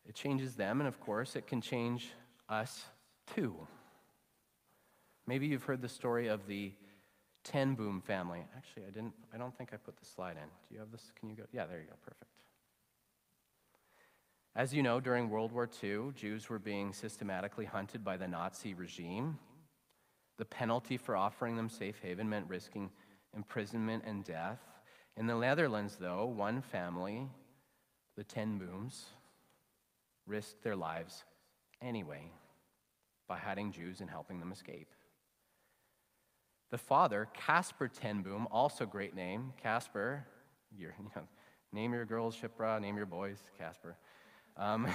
It 0.06 0.14
changes 0.14 0.54
them, 0.54 0.80
and 0.80 0.88
of 0.88 1.00
course, 1.00 1.34
it 1.34 1.46
can 1.46 1.60
change 1.60 2.12
us 2.48 2.84
too. 3.34 3.54
Maybe 5.26 5.46
you've 5.46 5.64
heard 5.64 5.80
the 5.80 5.88
story 5.88 6.28
of 6.28 6.46
the 6.46 6.72
Ten 7.42 7.74
Boom 7.74 8.00
family. 8.00 8.40
Actually, 8.56 8.84
I 8.86 8.90
didn't. 8.90 9.14
I 9.32 9.38
don't 9.38 9.56
think 9.56 9.70
I 9.72 9.76
put 9.76 9.96
the 9.96 10.04
slide 10.04 10.36
in. 10.36 10.48
Do 10.68 10.74
you 10.74 10.80
have 10.80 10.90
this? 10.90 11.10
Can 11.18 11.30
you 11.30 11.36
go? 11.36 11.44
Yeah, 11.52 11.66
there 11.66 11.78
you 11.78 11.86
go. 11.86 11.94
Perfect. 12.04 12.30
As 14.56 14.72
you 14.72 14.82
know, 14.82 15.00
during 15.00 15.30
World 15.30 15.50
War 15.50 15.68
II, 15.82 16.12
Jews 16.14 16.48
were 16.48 16.60
being 16.60 16.92
systematically 16.92 17.64
hunted 17.64 18.04
by 18.04 18.16
the 18.16 18.28
Nazi 18.28 18.72
regime. 18.72 19.38
The 20.36 20.44
penalty 20.44 20.96
for 20.96 21.16
offering 21.16 21.56
them 21.56 21.68
safe 21.68 21.98
haven 22.00 22.28
meant 22.28 22.48
risking 22.48 22.90
imprisonment 23.34 24.04
and 24.06 24.22
death. 24.22 24.60
In 25.16 25.26
the 25.26 25.34
Netherlands, 25.34 25.96
though, 26.00 26.26
one 26.26 26.60
family, 26.60 27.28
the 28.16 28.24
Ten 28.24 28.58
Booms, 28.58 29.06
risked 30.26 30.62
their 30.62 30.76
lives 30.76 31.24
anyway. 31.80 32.30
by 33.26 33.38
hiding 33.38 33.72
Jews 33.72 34.00
and 34.00 34.10
helping 34.10 34.38
them 34.38 34.52
escape. 34.52 34.88
The 36.70 36.78
father, 36.78 37.28
Casper 37.32 37.88
ten 37.88 38.22
Boom, 38.22 38.48
also 38.50 38.84
great 38.84 39.14
name. 39.14 39.52
Casper, 39.62 40.26
you 40.76 40.88
know, 41.14 41.22
name 41.72 41.92
your 41.92 42.04
girls 42.04 42.36
Shiphrah, 42.36 42.80
name 42.80 42.96
your 42.96 43.06
boys 43.06 43.38
Casper, 43.58 43.96
Um, 44.56 44.88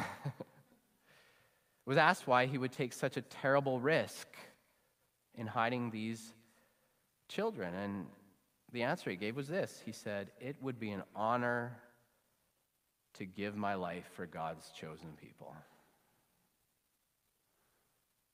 was 1.86 1.97
asked 1.97 2.27
why 2.27 2.45
he 2.45 2.58
would 2.58 2.71
take 2.71 2.93
such 2.93 3.17
a 3.17 3.21
terrible 3.21 3.79
risk 3.79 4.27
in 5.36 5.47
hiding 5.47 5.89
these 5.89 6.34
children. 7.29 7.73
And 7.73 8.05
the 8.71 8.84
answer 8.84 9.10
he 9.10 9.15
gave 9.15 9.36
was 9.36 9.47
this 9.47 9.82
He 9.86 9.91
said, 9.91 10.32
It 10.39 10.55
would 10.62 10.79
be 10.79 10.91
an 10.91 11.03
honor 11.15 11.77
to 13.15 13.25
give 13.25 13.55
my 13.55 13.75
life 13.75 14.10
for 14.15 14.25
God's 14.25 14.69
chosen 14.71 15.10
people. 15.19 15.55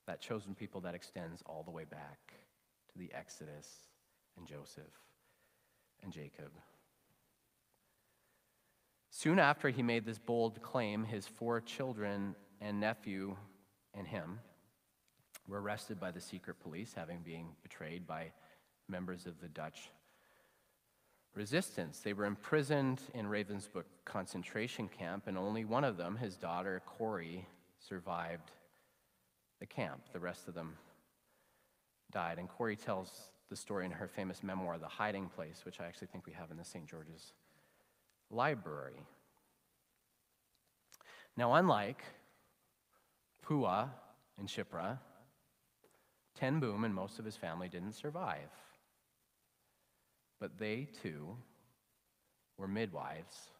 That 0.06 0.20
chosen 0.20 0.54
people 0.54 0.82
that 0.82 0.94
extends 0.94 1.42
all 1.46 1.62
the 1.64 1.70
way 1.70 1.84
back 1.84 2.34
to 2.92 2.98
the 2.98 3.12
Exodus 3.12 3.68
and 4.36 4.46
Joseph 4.46 4.84
and 6.02 6.12
Jacob. 6.12 6.52
Soon 9.10 9.38
after 9.38 9.70
he 9.70 9.82
made 9.82 10.04
this 10.04 10.18
bold 10.18 10.62
claim, 10.62 11.04
his 11.04 11.26
four 11.26 11.60
children 11.60 12.36
and 12.60 12.78
nephew 12.78 13.34
and 13.94 14.06
him 14.06 14.38
were 15.48 15.60
arrested 15.60 15.98
by 15.98 16.10
the 16.10 16.20
secret 16.20 16.60
police, 16.60 16.92
having 16.94 17.20
been 17.20 17.46
betrayed 17.62 18.06
by 18.06 18.30
members 18.88 19.26
of 19.26 19.40
the 19.40 19.48
Dutch 19.48 19.90
resistance. 21.36 22.00
They 22.00 22.14
were 22.14 22.24
imprisoned 22.24 23.00
in 23.14 23.26
Ravensbrück 23.26 23.84
concentration 24.04 24.88
camp, 24.88 25.24
and 25.26 25.36
only 25.36 25.64
one 25.64 25.84
of 25.84 25.96
them, 25.96 26.16
his 26.16 26.36
daughter 26.36 26.82
Corrie, 26.86 27.46
survived 27.78 28.50
the 29.60 29.66
camp. 29.66 30.00
The 30.12 30.18
rest 30.18 30.48
of 30.48 30.54
them 30.54 30.76
died. 32.10 32.38
And 32.38 32.48
Corrie 32.48 32.76
tells 32.76 33.30
the 33.50 33.56
story 33.56 33.84
in 33.84 33.92
her 33.92 34.08
famous 34.08 34.42
memoir, 34.42 34.78
The 34.78 34.88
Hiding 34.88 35.28
Place, 35.28 35.62
which 35.64 35.78
I 35.78 35.84
actually 35.84 36.08
think 36.08 36.26
we 36.26 36.32
have 36.32 36.50
in 36.50 36.56
the 36.56 36.64
St. 36.64 36.86
George's 36.86 37.32
Library. 38.30 39.00
Now, 41.36 41.54
unlike 41.54 42.02
Puah 43.42 43.88
and 44.38 44.48
Shiphrah, 44.48 44.98
Ten 46.34 46.60
Boom 46.60 46.84
and 46.84 46.94
most 46.94 47.18
of 47.18 47.24
his 47.24 47.36
family 47.36 47.68
didn't 47.68 47.92
survive. 47.92 48.50
But 50.40 50.58
they 50.58 50.88
too 51.02 51.36
were 52.58 52.68
midwives 52.68 53.50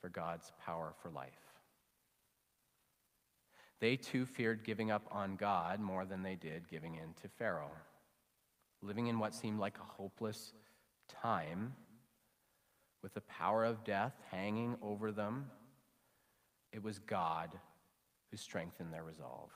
for 0.00 0.08
God's 0.08 0.52
power 0.64 0.94
for 1.02 1.10
life. 1.10 1.32
They 3.80 3.96
too 3.96 4.26
feared 4.26 4.64
giving 4.64 4.90
up 4.90 5.06
on 5.10 5.36
God 5.36 5.80
more 5.80 6.04
than 6.04 6.22
they 6.22 6.34
did 6.34 6.68
giving 6.68 6.96
in 6.96 7.14
to 7.22 7.28
Pharaoh. 7.38 7.70
Living 8.82 9.06
in 9.06 9.18
what 9.18 9.34
seemed 9.34 9.60
like 9.60 9.78
a 9.78 9.92
hopeless 10.02 10.52
time, 11.08 11.74
with 13.02 13.14
the 13.14 13.20
power 13.22 13.64
of 13.64 13.84
death 13.84 14.14
hanging 14.30 14.76
over 14.82 15.12
them, 15.12 15.50
it 16.72 16.82
was 16.82 16.98
God 16.98 17.50
who 18.30 18.36
strengthened 18.36 18.92
their 18.92 19.04
resolve. 19.04 19.50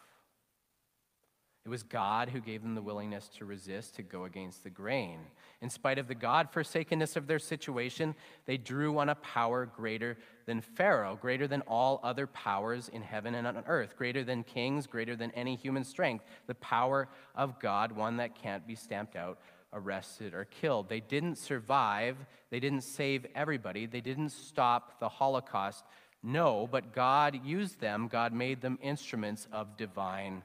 It 1.65 1.69
was 1.69 1.85
God 1.85 2.29
who 2.29 2.41
gave 2.41 2.63
them 2.63 2.75
the 2.75 2.83
willingness 2.83 3.29
to 3.39 3.45
resist, 3.45 3.95
to 3.95 4.03
go 4.03 4.25
against 4.25 4.65
the 4.65 4.71
grain. 4.71 5.21
In 5.61 5.71
spite 5.71 5.99
of 5.99 6.09
the 6.09 6.15
God 6.15 6.51
forsakenness 6.51 7.15
of 7.15 7.29
their 7.29 7.39
situation, 7.39 8.17
they 8.47 8.57
drew 8.57 8.99
on 8.99 9.11
a 9.11 9.15
power 9.15 9.67
greater 9.67 10.19
than 10.45 10.61
Pharaoh, 10.61 11.17
greater 11.21 11.47
than 11.47 11.61
all 11.63 12.01
other 12.03 12.27
powers 12.27 12.89
in 12.89 13.01
heaven 13.01 13.37
and 13.37 13.47
on 13.47 13.63
earth, 13.69 13.97
greater 13.97 14.25
than 14.25 14.43
kings, 14.43 14.89
greater 14.89 15.15
than 15.15 15.31
any 15.33 15.55
human 15.55 15.85
strength. 15.85 16.25
The 16.49 16.57
power 16.57 17.09
of 17.37 17.61
God, 17.61 17.93
one 17.93 18.17
that 18.17 18.35
can't 18.35 18.67
be 18.67 18.75
stamped 18.75 19.15
out, 19.15 19.39
arrested, 19.73 20.35
or 20.35 20.47
killed. 20.47 20.89
They 20.89 21.01
didn't 21.01 21.37
survive, 21.37 22.17
they 22.51 22.59
didn't 22.59 22.83
save 22.83 23.25
everybody, 23.37 23.87
they 23.87 24.01
didn't 24.01 24.31
stop 24.31 24.99
the 24.99 25.09
Holocaust. 25.09 25.85
No, 26.25 26.69
but 26.71 26.93
God 26.93 27.41
used 27.45 27.81
them, 27.81 28.09
God 28.09 28.33
made 28.33 28.61
them 28.61 28.81
instruments 28.83 29.47
of 29.53 29.77
divine 29.77 30.43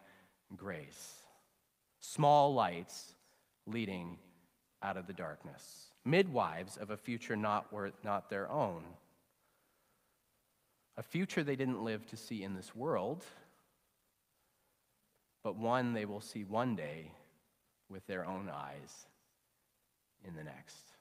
grace. 0.55 1.15
Small 1.99 2.53
lights 2.53 3.13
leading 3.65 4.17
out 4.81 4.97
of 4.97 5.07
the 5.07 5.13
darkness. 5.13 5.88
Midwives 6.05 6.77
of 6.77 6.89
a 6.89 6.97
future 6.97 7.36
not, 7.36 7.71
worth, 7.73 7.93
not 8.03 8.29
their 8.29 8.49
own. 8.49 8.83
A 10.95 11.03
future 11.03 11.43
they 11.43 11.55
didn't 11.55 11.83
live 11.83 12.05
to 12.07 12.17
see 12.17 12.43
in 12.43 12.55
this 12.55 12.75
world, 12.75 13.25
but 15.43 15.55
one 15.55 15.93
they 15.93 16.05
will 16.05 16.21
see 16.21 16.43
one 16.43 16.75
day 16.75 17.12
with 17.89 18.05
their 18.07 18.25
own 18.25 18.49
eyes 18.49 19.07
in 20.25 20.36
the 20.36 20.43
next. 20.43 20.93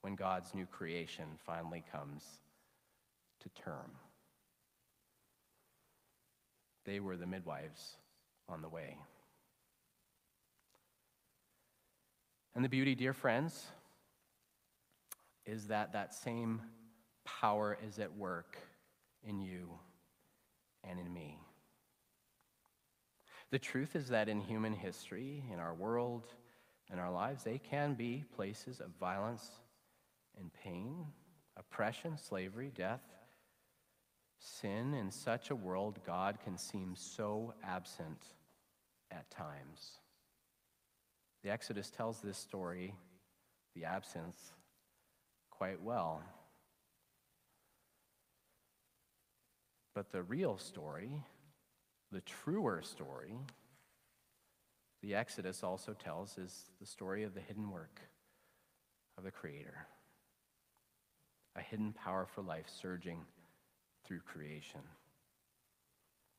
When 0.00 0.14
God's 0.14 0.54
new 0.54 0.66
creation 0.66 1.26
finally 1.44 1.82
comes 1.92 2.24
to 3.40 3.48
term. 3.50 3.90
They 6.88 7.00
were 7.00 7.18
the 7.18 7.26
midwives 7.26 7.98
on 8.48 8.62
the 8.62 8.68
way. 8.70 8.96
And 12.54 12.64
the 12.64 12.70
beauty, 12.70 12.94
dear 12.94 13.12
friends, 13.12 13.66
is 15.44 15.66
that 15.66 15.92
that 15.92 16.14
same 16.14 16.62
power 17.26 17.76
is 17.86 17.98
at 17.98 18.16
work 18.16 18.56
in 19.22 19.38
you 19.38 19.68
and 20.82 20.98
in 20.98 21.12
me. 21.12 21.38
The 23.50 23.58
truth 23.58 23.94
is 23.94 24.08
that 24.08 24.30
in 24.30 24.40
human 24.40 24.72
history, 24.72 25.44
in 25.52 25.58
our 25.58 25.74
world, 25.74 26.32
in 26.90 26.98
our 26.98 27.12
lives, 27.12 27.44
they 27.44 27.58
can 27.58 27.92
be 27.92 28.24
places 28.34 28.80
of 28.80 28.88
violence 28.98 29.46
and 30.40 30.50
pain, 30.64 31.04
oppression, 31.54 32.16
slavery, 32.16 32.72
death, 32.74 33.02
sin. 34.38 34.94
In 34.94 35.10
such 35.10 35.50
a 35.50 35.56
world, 35.56 35.98
God 36.06 36.38
can 36.42 36.56
seem 36.56 36.94
so 36.96 37.54
absent 37.62 38.22
at 39.10 39.30
times. 39.30 39.98
The 41.42 41.50
Exodus 41.50 41.90
tells 41.90 42.20
this 42.20 42.38
story, 42.38 42.94
the 43.74 43.84
absence, 43.84 44.36
quite 45.50 45.82
well. 45.82 46.22
But 49.94 50.12
the 50.12 50.22
real 50.22 50.58
story, 50.58 51.24
the 52.12 52.20
truer 52.20 52.82
story, 52.82 53.34
the 55.02 55.14
Exodus 55.14 55.62
also 55.62 55.92
tells 55.92 56.38
is 56.38 56.70
the 56.80 56.86
story 56.86 57.22
of 57.22 57.34
the 57.34 57.40
hidden 57.40 57.70
work 57.70 58.00
of 59.16 59.24
the 59.24 59.30
Creator. 59.30 59.86
A 61.56 61.60
hidden 61.60 61.92
power 61.92 62.26
for 62.26 62.42
life 62.42 62.66
surging 62.68 63.24
through 64.08 64.20
creation. 64.20 64.80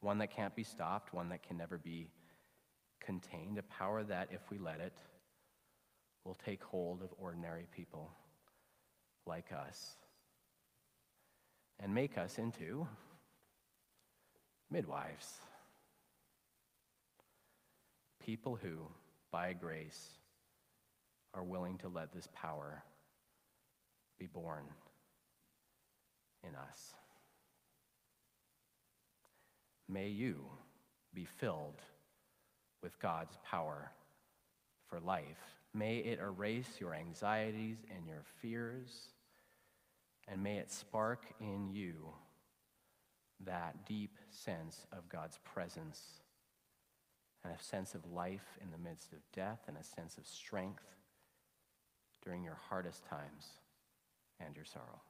One 0.02 0.18
that 0.18 0.36
can't 0.36 0.56
be 0.56 0.64
stopped, 0.64 1.14
one 1.14 1.30
that 1.30 1.44
can 1.44 1.58
never 1.58 1.78
be 1.78 2.08
contained, 3.00 3.60
a 3.60 3.64
power 3.64 4.04
that, 4.04 4.30
if 4.32 4.42
we 4.50 4.58
let 4.58 4.80
it, 4.80 4.98
will 6.26 6.36
take 6.36 6.64
hold 6.64 7.04
of 7.04 7.10
ordinary 7.20 7.68
people 7.76 8.12
like 9.26 9.52
us 9.54 9.96
and 11.80 11.94
make 11.94 12.18
us 12.18 12.40
into 12.40 12.88
midwives. 14.72 15.38
People 18.26 18.58
who, 18.62 18.78
by 19.32 19.54
grace, 19.54 20.10
are 21.34 21.44
willing 21.44 21.78
to 21.78 21.88
let 21.88 22.12
this 22.12 22.28
power 22.34 22.84
be 24.18 24.26
born 24.26 24.64
in 26.44 26.56
us. 26.56 26.94
May 29.92 30.08
you 30.08 30.46
be 31.16 31.26
filled 31.26 31.82
with 32.84 33.00
God's 33.00 33.36
power 33.44 33.92
for 34.88 35.00
life. 35.00 35.58
May 35.74 35.98
it 35.98 36.20
erase 36.20 36.78
your 36.80 36.94
anxieties 36.94 37.78
and 37.96 38.08
your 38.08 38.24
fears, 38.42 39.10
and 40.28 40.44
may 40.44 40.58
it 40.58 40.72
spark 40.72 41.26
in 41.42 41.70
you 41.72 42.14
that 43.46 43.88
deep 43.88 44.18
sense 44.30 44.86
of 44.92 45.10
God's 45.10 45.40
presence 45.44 46.22
and 47.44 47.54
a 47.54 47.64
sense 47.64 47.96
of 47.96 48.12
life 48.12 48.58
in 48.62 48.70
the 48.70 48.90
midst 48.90 49.12
of 49.14 49.20
death 49.34 49.62
and 49.68 49.78
a 49.78 49.84
sense 49.84 50.18
of 50.18 50.28
strength 50.28 50.84
during 52.24 52.44
your 52.44 52.58
hardest 52.70 53.06
times 53.06 53.48
and 54.40 54.56
your 54.56 54.66
sorrow. 54.66 55.02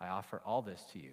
I 0.00 0.08
offer 0.08 0.42
all 0.44 0.62
this 0.62 0.84
to 0.92 0.98
you 0.98 1.12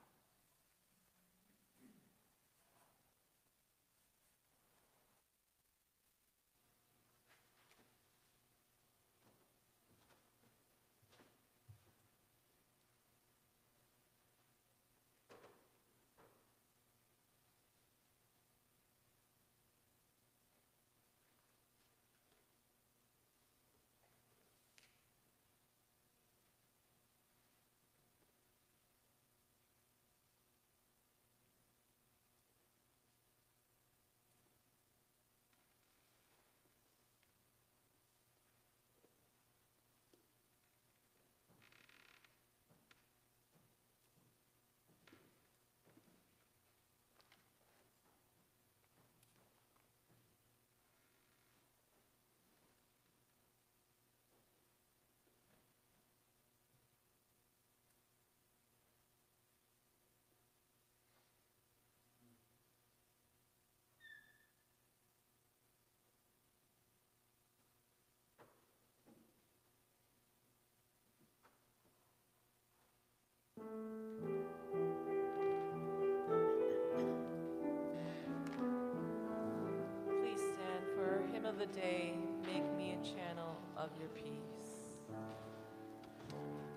the 81.61 81.67
day, 81.79 82.13
make 82.43 82.63
me 82.75 82.97
a 82.99 83.05
channel 83.05 83.55
of 83.77 83.89
your 83.99 84.09
peace. 84.09 84.97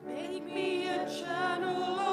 Make 0.06 0.44
me 0.44 0.86
a 0.88 1.06
channel 1.08 2.03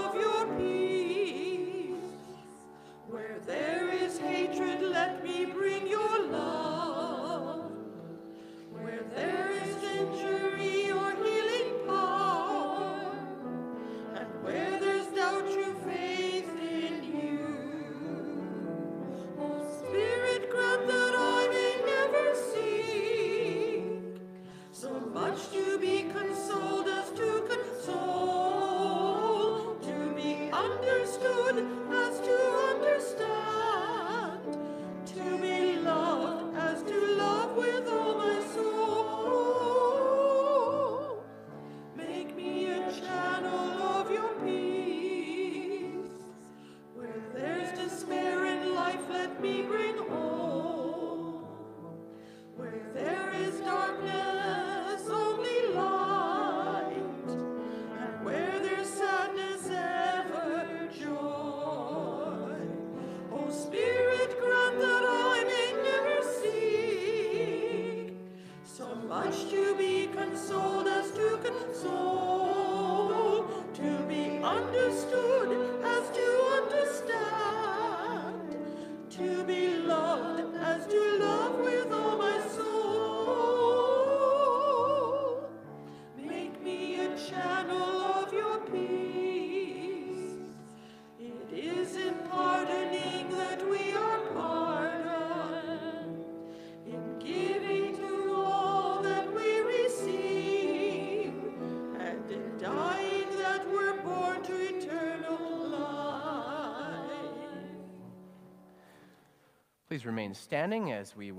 please 110.02 110.08
remain 110.08 110.34
standing 110.34 110.92
as 110.92 111.16
we 111.16 111.30